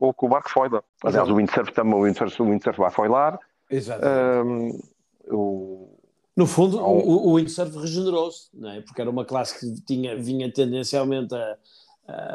[0.00, 0.82] ou que o barco foila.
[1.04, 3.38] Aliás, o windsurf também, o windsurf, o windsurf vai foilar.
[3.70, 4.04] Exato.
[4.04, 4.80] Um,
[5.30, 5.98] o...
[6.34, 8.80] No fundo, o, o windsurf regenerou-se, não é?
[8.80, 11.56] Porque era uma classe que tinha, vinha tendencialmente a,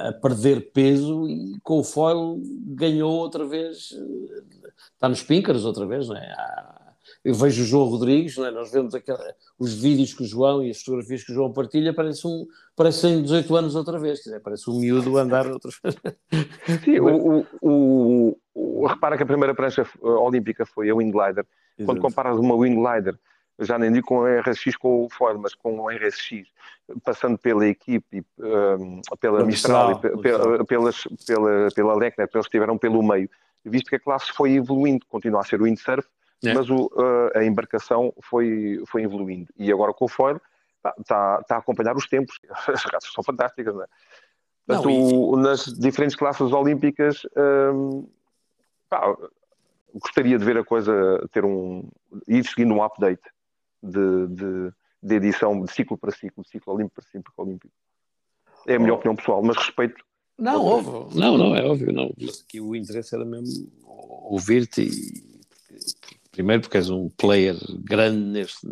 [0.10, 3.91] a perder peso e com o foil ganhou outra vez,
[4.93, 6.36] está nos pinkers outra vez, não é?
[7.25, 8.51] Eu vejo o João Rodrigues, é?
[8.51, 9.19] nós vemos aquela,
[9.57, 13.23] os vídeos que o João e as fotografias que o João partilha, parece um, parecem
[13.23, 15.95] 18 anos outra vez, quer dizer, parece um miúdo andar outra vez.
[16.83, 21.47] Sim, o, o, o, repara que a primeira prancha eh, olímpica foi a Wing Glider.
[21.83, 23.17] Quando comparas uma Wing Glider
[23.59, 26.47] já nem digo com o RSX com o Ford, mas com o RSX,
[27.03, 33.29] passando pela equipe, um, pela Mistral, pela, pelas, pela, pela Lechner, eles estiveram pelo meio,
[33.63, 36.07] visto que a classe foi evoluindo, continua a ser o windsurf,
[36.45, 36.53] é.
[36.53, 39.47] mas o, uh, a embarcação foi, foi evoluindo.
[39.58, 40.39] E agora com o foil
[40.99, 42.39] está, está a acompanhar os tempos.
[42.67, 43.88] As raças são fantásticas, não é?
[44.65, 45.41] Portanto, não, e...
[45.43, 47.21] nas diferentes classes olímpicas,
[47.73, 48.08] um,
[48.89, 49.15] pá,
[49.93, 50.93] gostaria de ver a coisa
[51.31, 51.88] ter um.
[52.27, 53.29] ir seguindo um update
[53.81, 57.73] de, de, de edição de ciclo para ciclo, de ciclo olímpico para ciclo olímpico.
[58.67, 58.95] É a minha oh.
[58.95, 60.03] opinião pessoal, mas respeito.
[60.38, 61.19] Não, óbvio.
[61.19, 62.12] Não, não, é óbvio, não.
[62.43, 63.71] Aqui o interesse era mesmo
[64.27, 65.35] ouvir-te e
[66.36, 68.67] Primeiro porque és um player grande neste,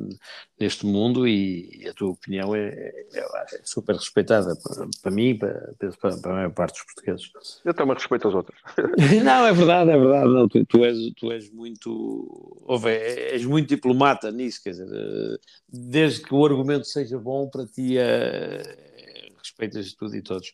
[0.59, 2.67] neste mundo e, a tua opinião é,
[3.13, 7.31] é, é super respeitada para, para mim para, para, para, a maior parte dos portugueses.
[7.63, 8.59] Eu também respeito as outras.
[9.23, 10.27] não, é verdade, é verdade.
[10.27, 16.21] Não, tu, tu, és, tu és muito ouve, és muito diplomata nisso, quer dizer, desde
[16.21, 18.61] que o argumento seja bom para ti é,
[19.37, 20.53] respeitas tudo e todos.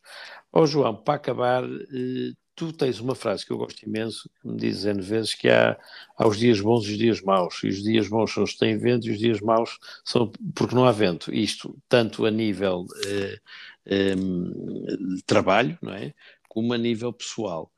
[0.54, 4.48] Ó oh, João, para acabar, eh, tu tens uma frase que eu gosto imenso, que
[4.50, 5.80] me diz N vezes que há,
[6.17, 8.60] há os dias bons e os dias maus, e os dias bons são os que
[8.60, 11.34] têm vento e os dias maus são porque não há vento.
[11.34, 13.39] Isto tanto a nível eh,
[13.86, 16.13] eh, de trabalho, não é?
[16.50, 17.72] Como a nível pessoal.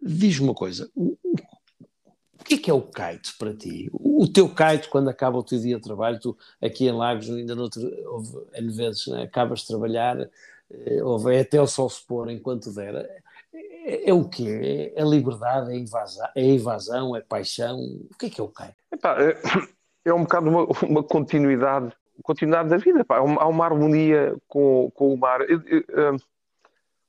[0.00, 1.18] Diz-me uma coisa, o,
[2.40, 3.90] o que é que é o kite para ti?
[3.92, 7.56] O, teu kite, quando acaba o teu dia de trabalho, tu aqui em Lagos, ainda
[7.56, 9.22] noutro, houve N vezes, é?
[9.22, 10.16] acabas de trabalhar,
[10.70, 13.24] eh, houve até o sol se pôr enquanto der
[13.88, 14.92] é, é, o quê?
[14.94, 17.78] É, é liberdade, é invasão, é invasão, é paixão?
[17.78, 18.64] O que é que é o quê?
[18.92, 23.04] É, é um bocado uma, uma continuidade, continuidade da vida.
[23.08, 25.40] Há, uma, há, uma, harmonia com, com o mar.
[25.48, 25.62] Eu,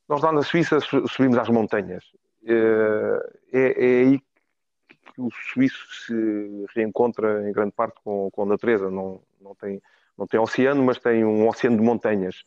[0.07, 2.05] nós lá na Suíça subimos às montanhas.
[2.45, 8.45] É, é, é, aí que o suíço se reencontra em grande parte com, com a
[8.45, 8.89] natureza.
[8.89, 9.81] Não, não, tem,
[10.17, 12.43] não tem oceano, mas tem um oceano de montanhas.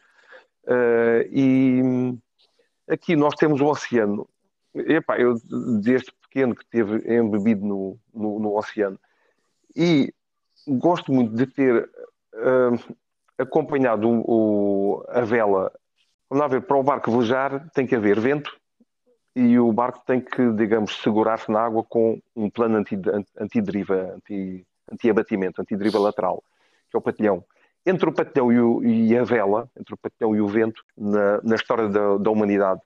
[0.65, 1.83] Uh, e
[2.93, 4.29] Aqui nós temos o oceano.
[4.75, 5.35] Epá, eu
[5.81, 8.99] desde pequeno que teve embebido no, no, no oceano
[9.75, 10.13] e
[10.67, 11.91] gosto muito de ter
[12.35, 12.95] uh,
[13.39, 15.73] acompanhado o, o, a vela.
[16.29, 18.55] Vamos lá ver, para o barco velejar tem que haver vento
[19.35, 22.83] e o barco tem que, digamos, segurar-se na água com um plano
[23.39, 26.43] antideriva, anti, anti-abatimento, antideriva lateral,
[26.91, 27.43] que é o patilhão
[27.85, 31.41] entre o patilhão e, o, e, a vela, entre o patilhão e o vento, na,
[31.43, 32.81] na história da, da, humanidade.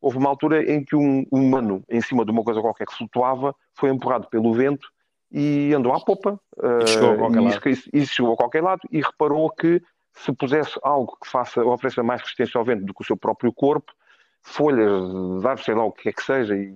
[0.00, 3.54] Houve uma altura em que um, humano, em cima de uma coisa qualquer que flutuava,
[3.74, 4.88] foi empurrado pelo vento
[5.32, 6.40] e andou à popa.
[6.82, 7.60] E chegou a qualquer, lado.
[7.68, 9.82] E, e chegou a qualquer lado e reparou que
[10.14, 13.52] se pusesse algo que faça, ofereça mais resistência ao vento do que o seu próprio
[13.52, 13.92] corpo,
[14.42, 16.72] folhas de árvores, sei lá o que é que seja, e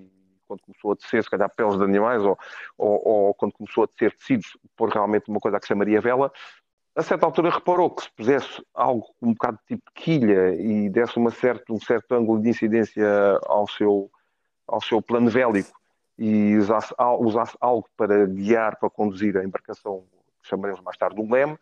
[0.47, 2.37] quando começou a tecer, se calhar, peles de animais, ou,
[2.77, 6.33] ou, ou quando começou a tecer tecidos, por realmente uma coisa que se chamaria vela,
[6.95, 11.31] a certa altura reparou que se pusesse algo um bocado tipo quilha e desse uma
[11.31, 13.07] certa, um certo ângulo de incidência
[13.47, 14.11] ao seu,
[14.67, 15.79] ao seu plano vélico
[16.19, 20.05] e usasse, usasse algo para guiar, para conduzir a embarcação,
[20.43, 21.57] que chamaremos mais tarde um leme,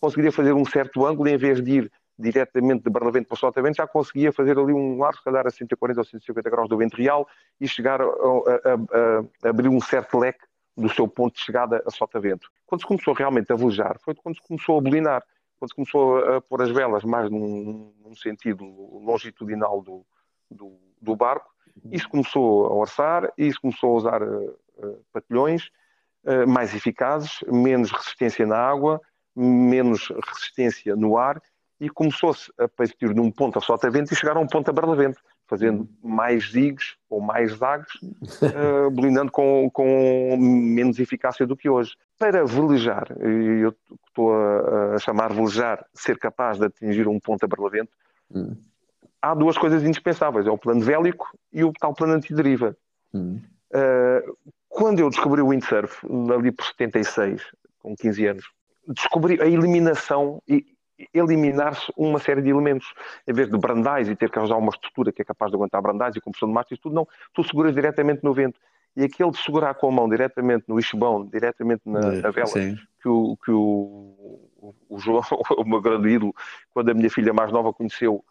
[0.00, 3.78] conseguiria fazer um certo ângulo e em vez de ir diretamente de Barlavento para Sotavento,
[3.78, 6.96] já conseguia fazer ali um ar, se calhar a 140 ou 150 graus do vento
[6.96, 7.26] real
[7.60, 11.82] e chegar a, a, a, a abrir um certo leque do seu ponto de chegada
[11.86, 12.50] a sotavento.
[12.66, 15.22] Quando se começou realmente a velejar, foi quando se começou a bolinar,
[15.58, 20.06] quando se começou a pôr as velas mais num, num sentido longitudinal do,
[20.50, 21.50] do, do, barco,
[21.90, 24.58] isso começou a orçar, isso começou a usar uh,
[25.12, 25.70] patilhões
[26.24, 29.00] uh, mais eficazes, menos resistência na água,
[29.36, 31.40] menos resistência no ar,
[31.78, 34.72] e começou-se a partir de um ponto a sotavento e chegar a um ponto a
[34.72, 35.20] barlavento.
[35.50, 36.10] Fazendo uhum.
[36.10, 41.96] mais zigs ou mais zags, uh, blindando com, com menos eficácia do que hoje.
[42.16, 43.74] Para velejar, e eu
[44.06, 47.90] estou a, a, chamar velejar, ser capaz de atingir um ponto a barlavento,
[48.32, 48.56] uhum.
[49.20, 52.76] há duas coisas indispensáveis, é o plano vélico e o tal plano antideriva.
[53.12, 53.40] Uhum.
[53.72, 54.36] Uh,
[54.68, 57.42] quando eu descobri o windsurf, ali por 76,
[57.80, 58.44] com 15 anos,
[58.86, 60.64] descobri a eliminação e
[61.12, 62.92] eliminar-se uma série de elementos.
[63.26, 65.80] Em vez de brandais e ter que usar uma estrutura que é capaz de aguentar
[65.80, 67.06] brandais e compressão de mastros, tudo não.
[67.32, 68.58] Tu seguras diretamente no vento.
[68.96, 72.76] E aquele de segurar com a mão diretamente no wishbone, diretamente na, na vela, Sim.
[73.00, 74.40] que, o, que o,
[74.88, 75.22] o João,
[75.56, 76.34] o meu grande ídolo,
[76.74, 78.24] quando a minha filha mais nova conheceu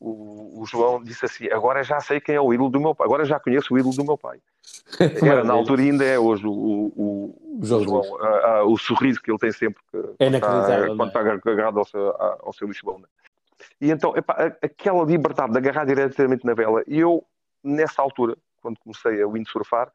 [0.00, 3.06] o, o, João disse assim: agora já sei quem é o ídolo do meu pai,
[3.06, 4.38] agora já conheço o ídolo do meu pai.
[5.22, 9.30] Era, na altura ainda é hoje o, o, o João, a, a, o sorriso que
[9.30, 11.34] ele tem sempre que, é quando, está, é?
[11.34, 12.98] está agarrado ao seu, ao seu Lisboa.
[12.98, 13.06] Né?
[13.80, 17.24] E então, epá, aquela liberdade de agarrar diretamente na vela, e eu,
[17.62, 19.90] nessa altura, quando comecei a windsurfar,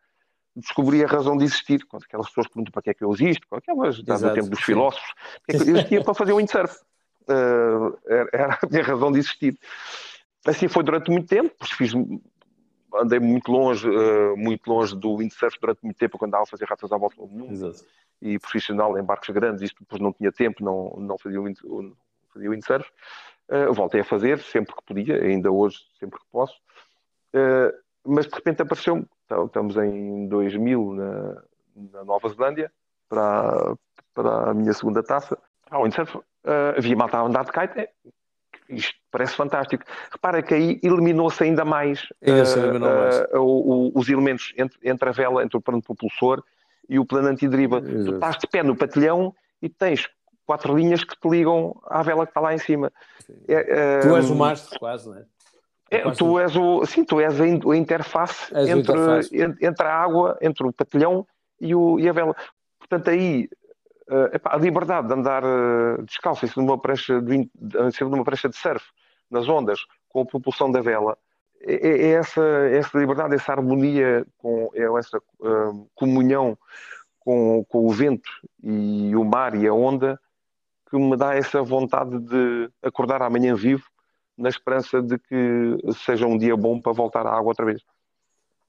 [0.55, 1.85] descobri a razão de existir.
[1.85, 5.13] Quando aquelas pessoas perguntam para que é que eu existo, aquelas, do tempo dos filósofos,
[5.47, 6.79] é que eu existia para fazer windsurf
[7.29, 7.97] uh,
[8.31, 9.57] era a minha razão de existir.
[10.45, 11.93] Assim foi durante muito tempo, fiz,
[12.95, 16.65] andei muito longe, uh, muito longe do windsurf durante muito tempo, quando andava a fazer
[16.65, 17.51] ratas à volta do mundo.
[17.51, 17.85] Exato.
[18.21, 21.93] E profissional em barcos grandes, isto depois não tinha tempo, não, não fazia, wind, não
[22.33, 22.89] fazia windsurf.
[23.49, 26.55] Uh, voltei a fazer sempre que podia, ainda hoje, sempre que posso.
[27.33, 27.73] Uh,
[28.05, 31.43] mas de repente apareceu então, estamos em 2000 na,
[31.93, 32.71] na Nova Zelândia,
[33.07, 33.75] para,
[34.11, 35.37] para a minha segunda taça.
[35.69, 36.23] Ah, o windsurf uh,
[36.77, 37.89] havia malta a andar de kite, é,
[38.69, 39.83] isto parece fantástico.
[40.11, 45.57] Repara que aí eliminou-se ainda mais, uh, uh, os elementos entre, entre, a vela, entre
[45.57, 46.43] o plano propulsor
[46.87, 47.81] e o plano antideriva.
[47.81, 50.07] Tu estás de pé no patilhão e tens
[50.45, 52.91] quatro linhas que te ligam à vela que está lá em cima.
[53.47, 55.23] É, tu és o mastro, quase, não é?
[55.91, 59.65] É, tu és o, sim, tu és a interface entre, interface.
[59.65, 61.25] entre a água, entre o patilhão
[61.59, 62.35] e, o, e a vela.
[62.77, 63.49] Portanto, aí
[64.09, 67.91] uh, epá, a liberdade de andar uh, descalço em cima de uma prancha de, em
[67.91, 68.85] cima de uma prancha de surf
[69.29, 71.17] nas ondas com a propulsão da vela
[71.61, 76.57] é, é, é essa, é essa liberdade, essa harmonia com é essa uh, comunhão
[77.19, 78.29] com, com o vento
[78.63, 80.19] e o mar e a onda
[80.89, 83.83] que me dá essa vontade de acordar amanhã vivo
[84.37, 87.83] na esperança de que seja um dia bom para voltar à água outra vez.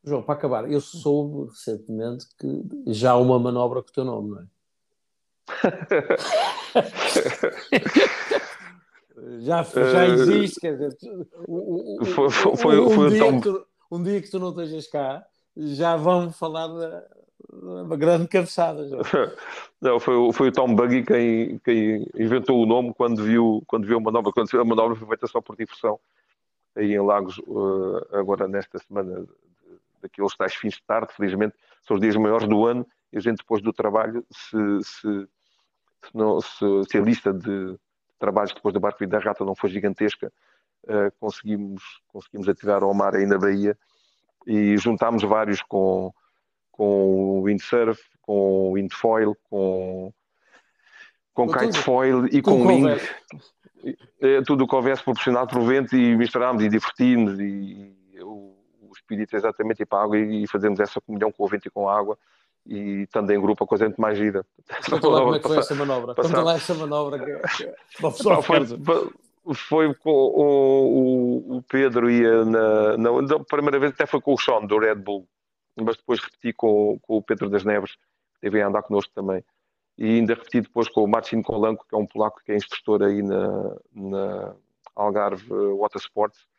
[0.02, 4.30] João, para acabar, eu soube recentemente que já há uma manobra com o teu nome,
[4.30, 4.46] não é?
[9.40, 10.96] já, já existe, quer dizer,
[11.46, 13.40] o, o, foi, foi, foi, um, foi dia tão...
[13.40, 15.24] tu, um dia que tu não estejas cá,
[15.56, 17.04] já vão falar da,
[17.52, 18.88] uma grande cabeçada.
[18.88, 18.98] Já.
[19.80, 23.96] Não, foi, foi o Tom Buggy quem, quem inventou o nome quando viu, quando viu
[23.96, 24.32] a manobra.
[24.32, 25.98] Quando a manobra foi feita só por diversão,
[26.76, 29.26] aí em Lagos, uh, agora nesta semana,
[30.02, 31.54] daqueles tais fins de tarde, felizmente,
[31.86, 35.28] são os dias maiores do ano, e a gente depois do trabalho se, se
[36.04, 37.76] se, não, se, se a lista de
[38.18, 40.32] trabalhos depois do barco e da rata não for gigantesca,
[40.84, 43.76] uh, conseguimos, conseguimos atirar ao mar aí na Bahia
[44.46, 46.12] e juntámos vários com,
[46.70, 50.12] com windsurf, com windfoil, com,
[51.34, 52.86] com kitefoil e com wing.
[54.20, 58.54] É, tudo o que houvesse proporcionado por vento e misturámos e divertimos e, e o,
[58.82, 61.48] o espírito é exatamente ir para a água e, e fazemos essa comunhão com o
[61.48, 62.18] vento e com a água
[62.66, 64.44] e estando em grupo a coisa é muito mais gira.
[64.88, 66.14] Conta lá como é que foi essa manobra.
[66.14, 66.28] Passar...
[66.28, 67.40] Conta lá essa manobra que,
[68.42, 74.34] foi, foi com o, o, Pedro ia na, na, na, primeira vez até foi com
[74.34, 75.26] o Sean do Red Bull,
[75.76, 77.96] mas depois repeti com, com o Pedro das Neves,
[78.40, 79.42] que veio a andar connosco também.
[79.98, 83.02] E ainda repeti depois com o Marcin Kolanko, que é um polaco que é instrutor
[83.02, 84.54] aí na, na
[84.94, 86.49] Algarve Watersports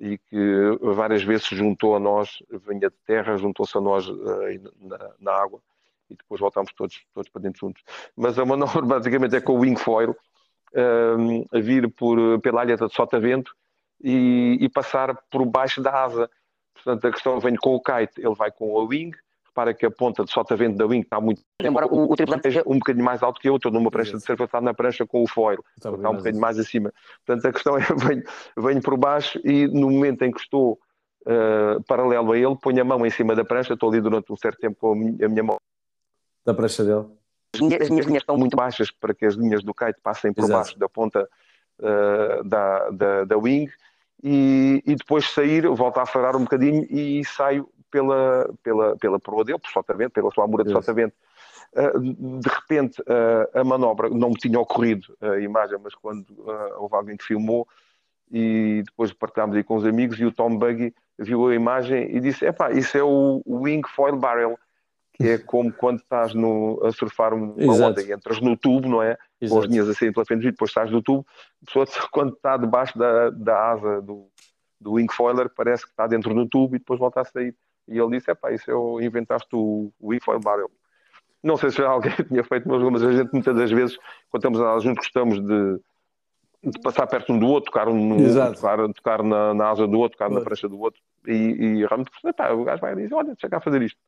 [0.00, 4.16] e que várias vezes se juntou a nós, vinha de terra, juntou-se a nós uh,
[4.80, 5.60] na, na, água
[6.08, 7.82] e depois voltámos todos, todos para dentro juntos.
[8.16, 12.94] Mas a manobra basicamente é com o wingfoil, uh, a vir por, pela alheta de
[12.94, 13.54] sotavento
[14.02, 16.30] e, e passar por baixo da asa.
[16.72, 19.12] Portanto, a questão vem com o kite, ele vai com a wing,
[19.50, 21.42] repara que a ponta de sota-vento da wing está muito.
[21.62, 24.24] Embora o, o tripulante esteja um bocadinho mais alto que eu, estou numa prancha de
[24.24, 26.92] surf, está na prancha com o foil, está, está um bocadinho mais acima.
[27.26, 28.22] Portanto, a questão é: venho,
[28.56, 30.78] venho por baixo e no momento em que estou
[31.26, 34.36] uh, paralelo a ele, ponho a mão em cima da prancha, estou ali durante um
[34.36, 35.58] certo tempo com a minha, a minha mão.
[36.44, 37.06] Da prancha dele.
[37.52, 40.32] As minhas, as minhas linhas estão muito baixas para que as linhas do kite passem
[40.32, 40.58] por Exato.
[40.58, 41.28] baixo da ponta
[41.80, 43.68] uh, da, da, da wing.
[44.22, 49.44] E, e, depois sair, volto a acelerar um bocadinho e saio pela, pela, pela proa
[49.44, 51.14] dele, por sotavento, pela sua amura de sotavento.
[51.72, 56.74] Uh, de repente, uh, a manobra não me tinha ocorrido a imagem, mas quando uh,
[56.78, 57.66] houve alguém que filmou,
[58.30, 62.20] e depois partilhámos aí com os amigos e o Tom Buggy viu a imagem e
[62.20, 64.58] disse, epá, isso é o Wing Foil Barrel,
[65.14, 67.90] que é como quando estás no, a surfar uma Exato.
[67.90, 69.18] onda e entras no tubo, não é?
[69.40, 69.60] Exato.
[69.60, 71.26] Com as linhas assim pela frente e depois estás no tubo,
[71.62, 74.28] a pessoa quando está debaixo da, da asa do,
[74.80, 77.54] do wing foiler parece que está dentro do tubo e depois volta a sair.
[77.90, 80.70] E ele disse, epá, isso é inventaste o, o barrel.
[81.42, 83.98] Não sei se alguém tinha feito, mas a gente muitas das vezes,
[84.30, 85.80] quando estamos a junto, gostamos de,
[86.62, 88.16] de passar perto um do outro, tocar, um
[88.54, 92.10] tocar, tocar na, na, asa do outro, tocar na prancha do outro, e, e realmente
[92.24, 93.98] epá, o gajo vai dizer, olha, deixa cá fazer isto.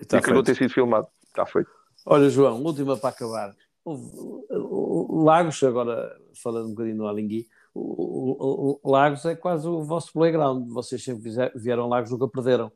[0.00, 1.06] Está e que não ter sido filmado.
[1.26, 1.70] Está feito.
[2.06, 3.54] Olha, João, última para acabar.
[5.24, 6.10] Lagos, agora
[6.42, 10.68] falando um bocadinho no Alingui, o, Lagos é quase o vosso playground.
[10.68, 12.72] Vocês sempre vieram Lagos, nunca perderam.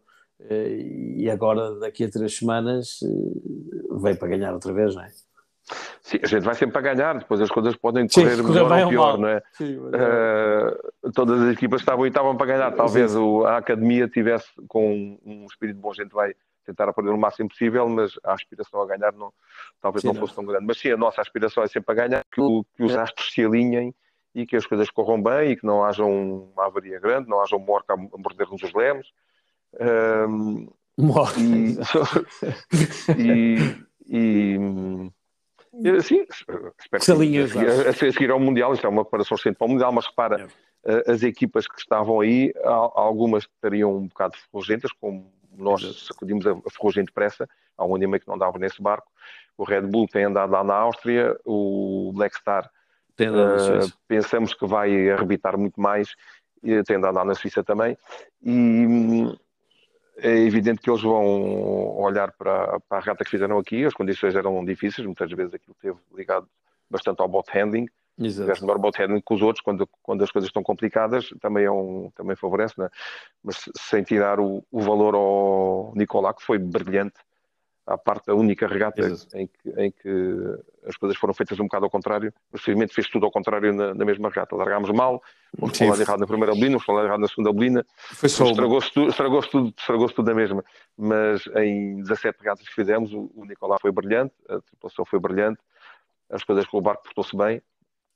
[0.50, 0.76] Eh,
[1.18, 5.10] e agora, daqui a três semanas, eh, vem para ganhar outra vez, não é?
[6.02, 8.88] Sim, a gente vai sempre para ganhar, depois as coisas podem correr Sim, melhor ou
[8.88, 9.18] pior, mal.
[9.18, 9.42] não é?
[9.52, 15.18] Sim, uh, todas as equipas estavam, estavam para ganhar, talvez o, a academia tivesse com
[15.24, 16.34] um, espírito bom, a gente vai
[16.66, 19.32] tentar aprender o máximo possível, mas a aspiração a ganhar não,
[19.80, 20.66] talvez sim, não, não fosse tão grande.
[20.66, 23.44] Mas sim, a nossa aspiração é sempre a ganhar, que, o, que os astros se
[23.44, 23.94] alinhem
[24.34, 27.56] e que as coisas corram bem e que não haja uma avaria grande, não haja
[27.56, 29.12] um morca a morder-nos os lemos.
[29.80, 30.68] Um,
[33.18, 33.56] e,
[34.06, 34.58] e,
[35.74, 37.06] e sim, espero que,
[37.58, 40.48] a, a seguir ao Mundial, isto é uma preparação recente para o Mundial, mas repara,
[40.84, 41.10] é.
[41.10, 47.04] as equipas que estavam aí, algumas estariam um bocado ferrogentas, como nós sacudimos a, ferrugem
[47.04, 49.06] depressa, há um ano e meio que não dava nesse barco.
[49.56, 52.70] O Red Bull tem andado lá na Áustria, o Black Star
[53.20, 56.14] uh, pensamos que vai arrebitar muito mais,
[56.86, 57.96] tem andado lá na Suíça também,
[58.42, 59.36] e
[60.16, 64.34] é evidente que eles vão olhar para, para a rata que fizeram aqui, as condições
[64.34, 66.48] eram difíceis, muitas vezes aquilo teve ligado
[66.90, 67.86] bastante ao bot handling,
[68.18, 71.70] tivesse melhor bot handling que os outros, quando, quando as coisas estão complicadas, também, é
[71.70, 72.88] um, também favorece, né?
[73.42, 77.16] mas sem tirar o, o valor ao Nicolá, que foi brilhante,
[77.86, 79.02] à parte da única regata
[79.34, 83.26] em que, em que, as coisas foram feitas um bocado ao contrário, felizmente fez tudo
[83.26, 84.54] ao contrário na, na mesma regata.
[84.56, 85.22] Largámos mal,
[85.58, 87.86] fomos falar errado na primeira bolina, fomos falar errado na segunda bolina,
[88.22, 90.64] estragou-se tudo, estragou tudo, estragou tudo da mesma.
[90.96, 95.60] Mas em 17 regatas que fizemos, o, o Nicolá foi brilhante, a tripulação foi brilhante,
[96.30, 97.62] as coisas com o barco portou-se bem,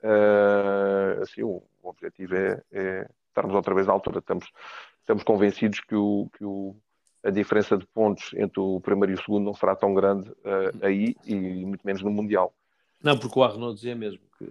[0.03, 4.19] Uh, assim, o, o objetivo é, é, estarmos outra vez à altura.
[4.19, 4.47] Estamos,
[5.01, 6.77] estamos convencidos que, o, que o,
[7.27, 10.77] a diferença de pontos entre o primeiro e o segundo não será tão grande uh,
[10.81, 12.55] aí e muito menos no Mundial.
[13.03, 14.45] Não, porque o Arnaud dizia mesmo que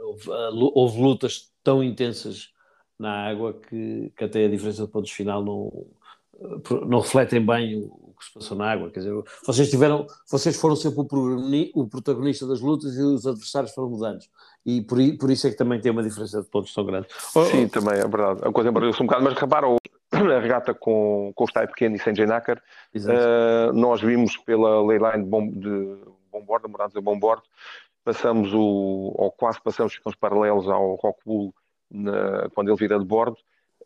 [0.00, 0.30] houve,
[0.74, 2.50] houve, lutas tão intensas
[2.98, 5.86] na água que, que até a diferença de pontos final não,
[6.86, 8.90] não refletem bem o, que se passou na água.
[8.90, 13.90] Quer dizer, vocês tiveram, vocês foram sempre o, protagonista das lutas e os adversários foram
[13.90, 14.28] mudantes.
[14.64, 17.08] E por, por isso é que também tem uma diferença de pontos tão grande.
[17.50, 18.40] Sim, também é verdade.
[18.42, 19.66] A coisa embaralhou-se um bocado, mas repara,
[20.14, 22.60] a regata com, com o Stay Pequeno e sem Janaker,
[22.96, 25.98] uh, nós vimos pela leyline de, bom, de
[26.30, 27.42] bombordo, morados a bombordo,
[28.04, 31.54] passamos o, ou quase passamos, ficamos paralelos ao Rock Bull
[31.90, 33.36] na, quando ele vira de bordo,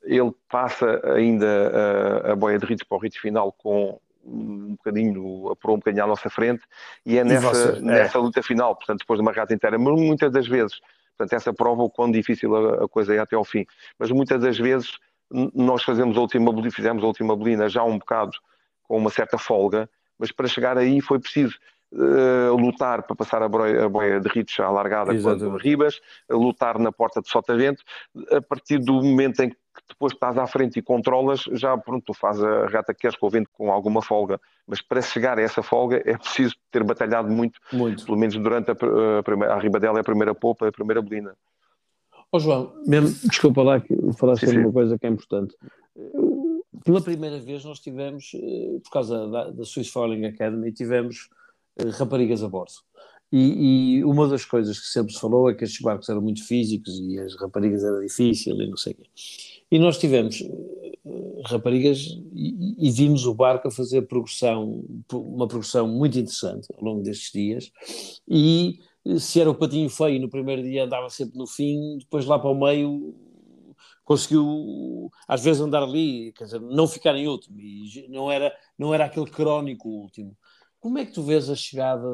[0.03, 5.51] ele passa ainda a, a boia de Ritz para o Ritz final com um bocadinho,
[5.51, 6.62] apurou um bocadinho à nossa frente,
[7.05, 7.81] e é nessa, você, é.
[7.81, 10.79] nessa luta final, portanto, depois de uma regata inteira, mas muitas das vezes,
[11.16, 13.66] portanto, essa prova o quão difícil a, a, coisa é até ao fim,
[13.99, 14.99] mas muitas das vezes
[15.31, 18.33] nós fazemos a última fizemos a última bolina já um bocado
[18.83, 21.55] com uma certa folga, mas para chegar aí foi preciso
[21.93, 26.01] uh, lutar para passar a boia, a boia de Rich à largada quando Ribas,
[26.31, 27.83] lutar na porta de Sotavento,
[28.31, 29.57] a partir do momento em que
[29.89, 33.26] depois estás à frente e controlas, já pronto, tu fazes a reta que queres com
[33.26, 37.31] o vento com alguma folga, mas para chegar a essa folga é preciso ter batalhado
[37.31, 38.05] muito, muito.
[38.05, 38.74] pelo menos durante a,
[39.18, 41.35] a, primeira, a dela é a primeira popa, a primeira bolina.
[42.31, 45.55] Oh, João, mesmo, desculpa lá que falaste sobre uma coisa que é importante.
[46.85, 51.31] Pela primeira vez nós tivemos, eh, por causa da, da Swiss Foiling Academy, tivemos
[51.79, 52.74] eh, raparigas a bordo.
[53.31, 56.47] E, e, uma das coisas que sempre se falou é que estes barcos eram muito
[56.47, 59.05] físicos e as raparigas era difícil e não sei o quê.
[59.70, 65.87] E nós tivemos uh, raparigas e, e, vimos o barco a fazer progressão, uma progressão
[65.87, 67.70] muito interessante ao longo destes dias.
[68.26, 68.79] E
[69.18, 72.50] se era o patinho feio no primeiro dia andava sempre no fim, depois lá para
[72.50, 73.14] o meio
[74.04, 78.94] conseguiu às vezes andar ali, quer dizer, não ficar em último, e não era, não
[78.94, 80.36] era aquele crónico último.
[80.80, 82.09] Como é que tu vês a chegada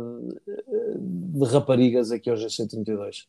[0.99, 3.27] de raparigas aqui ao GC32?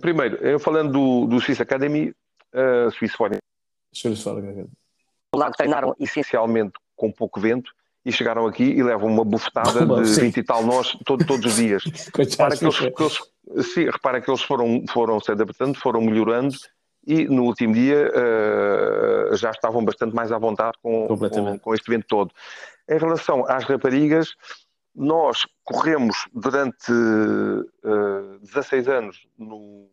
[0.00, 3.38] Primeiro, eu falando do, do Swiss Academy, uh, Swiss Foreign.
[3.94, 4.68] Swiss Foreign
[5.34, 7.72] Lá treinaram essencialmente com pouco vento
[8.04, 10.22] e chegaram aqui e levam uma bufetada Bom, de sim.
[10.22, 11.84] 20 e tal nós todo, todos os dias.
[12.14, 13.18] repara que, eles, que eles,
[13.72, 16.56] sim, repara que eles foram, foram se adaptando, foram melhorando
[17.06, 21.90] e no último dia uh, já estavam bastante mais à vontade com, com, com, este
[21.90, 22.32] evento todo.
[22.88, 24.34] Em relação às raparigas,
[24.94, 29.88] nós corremos durante uh, 16 anos no,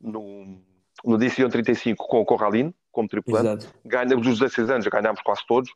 [0.00, 0.60] no,
[1.04, 3.68] no DCO 35 com o Corralino, como tripulante.
[3.84, 5.70] Ganhamos os 16 anos, ganhámos quase todos.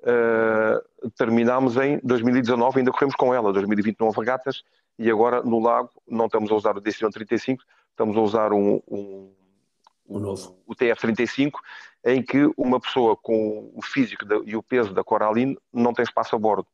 [0.00, 3.52] Uh, terminámos em 2019, ainda corremos com ela.
[3.52, 4.62] 2020 não houve regatas
[4.98, 8.80] e agora no Lago não estamos a usar o DCO 35, estamos a usar um,
[8.88, 9.30] um
[10.06, 10.56] o, novo.
[10.66, 11.52] o TF-35,
[12.04, 16.34] em que uma pessoa com o físico e o peso da Coraline não tem espaço
[16.34, 16.66] a bordo.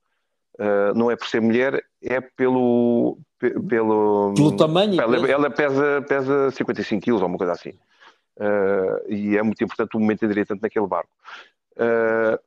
[0.58, 3.18] Uh, não é por ser mulher, é pelo.
[3.38, 4.98] Pelo, pelo tamanho.
[4.98, 7.74] Ela, ela, pesa, pesa 55 quilos ou uma coisa assim.
[8.38, 11.10] Uh, e é muito importante o momento de direita naquele barco.
[11.76, 12.38] Uh,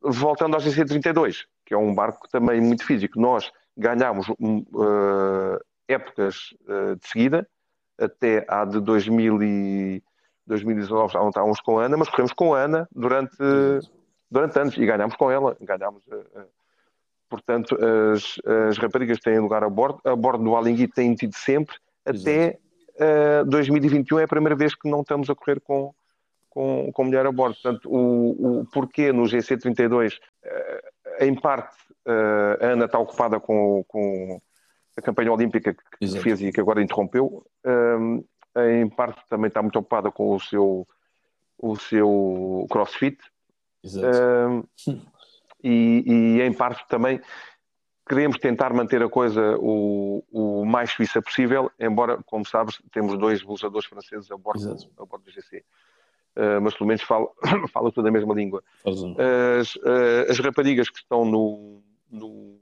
[0.00, 4.26] voltando ao GC32, que é um barco também muito físico, nós ganhámos
[5.86, 6.54] épocas
[7.00, 7.48] de seguida,
[7.98, 10.02] até a de 2000 e,
[10.48, 13.36] 2019 já não estávamos com a Ana, mas corremos com a Ana durante,
[14.30, 15.56] durante anos e ganhámos com ela.
[15.60, 16.46] Ganhámos, uh,
[17.28, 17.76] portanto,
[18.12, 20.00] as, as raparigas têm lugar a bordo.
[20.04, 22.58] A bordo do Alingui têm tido sempre, até
[23.42, 25.94] uh, 2021 é a primeira vez que não estamos a correr com,
[26.58, 27.56] com, com mulher a bordo.
[27.62, 31.76] Portanto, o, o porquê no GC32, uh, em parte,
[32.60, 34.40] a Ana está ocupada com, com
[34.96, 36.22] a campanha olímpica que Exato.
[36.22, 37.44] fez e que agora interrompeu
[38.56, 40.88] em parte também está muito ocupada com o seu,
[41.58, 43.18] o seu crossfit.
[43.84, 44.68] Exato.
[45.62, 47.20] e, e, em parte também
[48.08, 53.42] queremos tentar manter a coisa o, o mais suíça possível, embora, como sabes, temos dois
[53.42, 55.62] busadores franceses a bordo, a bordo do GC.
[56.38, 57.26] Uh, mas pelo menos fala,
[57.72, 58.62] fala toda a mesma língua.
[59.60, 62.60] As, uh, as raparigas que estão no, no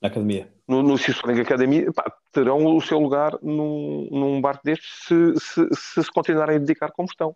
[0.00, 0.48] na academia.
[0.66, 5.68] No, no Cisoling Academia, pá, terão o seu lugar num, num barco destes se se,
[5.72, 7.30] se, se continuarem a dedicar como estão.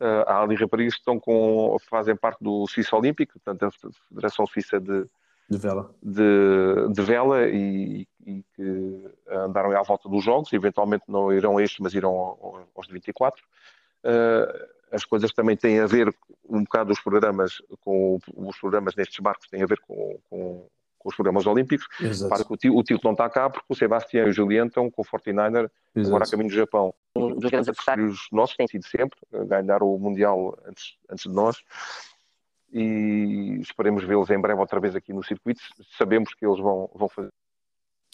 [0.00, 3.70] Uh, há ali raparigas que estão com, fazem parte do Suíço Olímpico, portanto, a
[4.08, 5.04] Federação Suíça de,
[5.50, 11.32] de vela, de, de vela e, e, que andaram à volta dos Jogos, eventualmente não
[11.32, 13.42] irão a estes, mas irão aos de 24.
[14.04, 16.14] Uh, as coisas também têm a ver
[16.48, 20.66] um bocado os programas com os programas nestes barcos têm a ver com, com
[20.98, 21.86] com os programas olímpicos.
[22.28, 24.90] Para que o, o título não está cá porque o Sebastião e o Julian estão
[24.90, 26.08] com o 49er Exato.
[26.08, 26.92] agora a caminho do Japão.
[27.14, 31.62] Um dos grandes adversários nossos tem sido sempre ganhar o Mundial antes, antes de nós
[32.70, 35.62] e esperemos vê-los em breve outra vez aqui no circuito.
[35.96, 37.30] Sabemos que eles vão, vão fazer.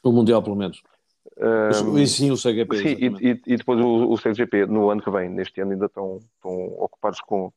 [0.02, 0.82] O Mundial, pelo menos.
[1.36, 2.76] Um, e sim, o CGP.
[2.76, 5.28] Sim, e, e, e, depois o, o CGP no ano que vem.
[5.28, 7.52] Neste ano ainda estão, estão ocupados com,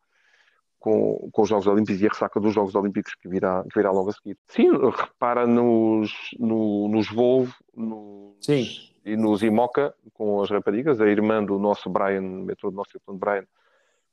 [0.80, 3.92] com, com os Jogos Olímpicos e a ressaca dos Jogos Olímpicos que virá, que virá
[3.92, 4.38] logo a seguir.
[4.48, 8.66] Sim, repara nos, no, nos Volvo nos, Sim.
[9.06, 11.00] e nos Imoca com as raparigas.
[11.00, 13.46] A irmã do nosso Brian, metrô do nosso irmão Brian,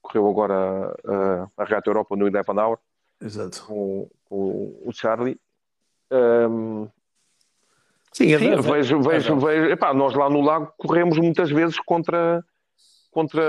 [0.03, 2.79] correu agora a, a Regata Europa no Eleven Hour
[3.25, 3.65] Exato.
[3.67, 5.41] Com, com o Charlie.
[6.11, 6.89] Um,
[8.15, 11.79] Sim, é sim vejo, vejo, é vejo epá, nós lá no lago corremos muitas vezes
[11.81, 12.43] contra
[13.11, 13.43] contra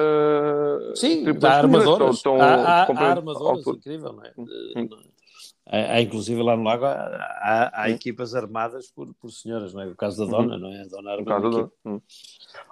[0.96, 4.34] Sim, há armadoras, estão, há, há, há armadoras incrível, não é?
[4.38, 4.90] Hum.
[5.68, 9.88] Há, há, inclusive lá no lago há, há equipas armadas por, por senhoras, não é?
[9.88, 10.60] O caso da dona, uhum.
[10.60, 10.82] não é?
[10.82, 11.72] A dona armada.
[11.84, 12.00] Hum.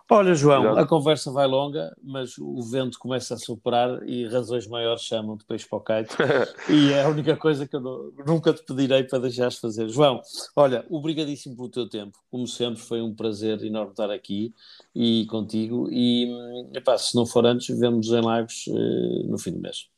[0.10, 5.02] Olha, João, a conversa vai longa, mas o vento começa a superar e razões maiores
[5.02, 6.16] chamam de peixe para o kite.
[6.70, 9.90] e é a única coisa que eu não, nunca te pedirei para deixares fazer.
[9.90, 10.22] João,
[10.56, 12.20] olha, obrigadíssimo pelo teu tempo.
[12.30, 14.54] Como sempre, foi um prazer enorme estar aqui
[14.94, 15.90] e contigo.
[15.90, 16.28] E
[16.76, 19.93] epá, se não for antes, vemos em Lagos eh, no fim do mês.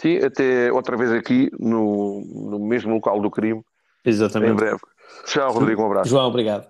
[0.00, 3.62] Sim, até outra vez aqui no, no mesmo local do crime.
[4.04, 4.52] Exatamente.
[4.52, 4.78] Em breve.
[5.24, 5.82] Tchau, Rodrigo.
[5.82, 6.10] Um abraço.
[6.10, 6.66] João, obrigado.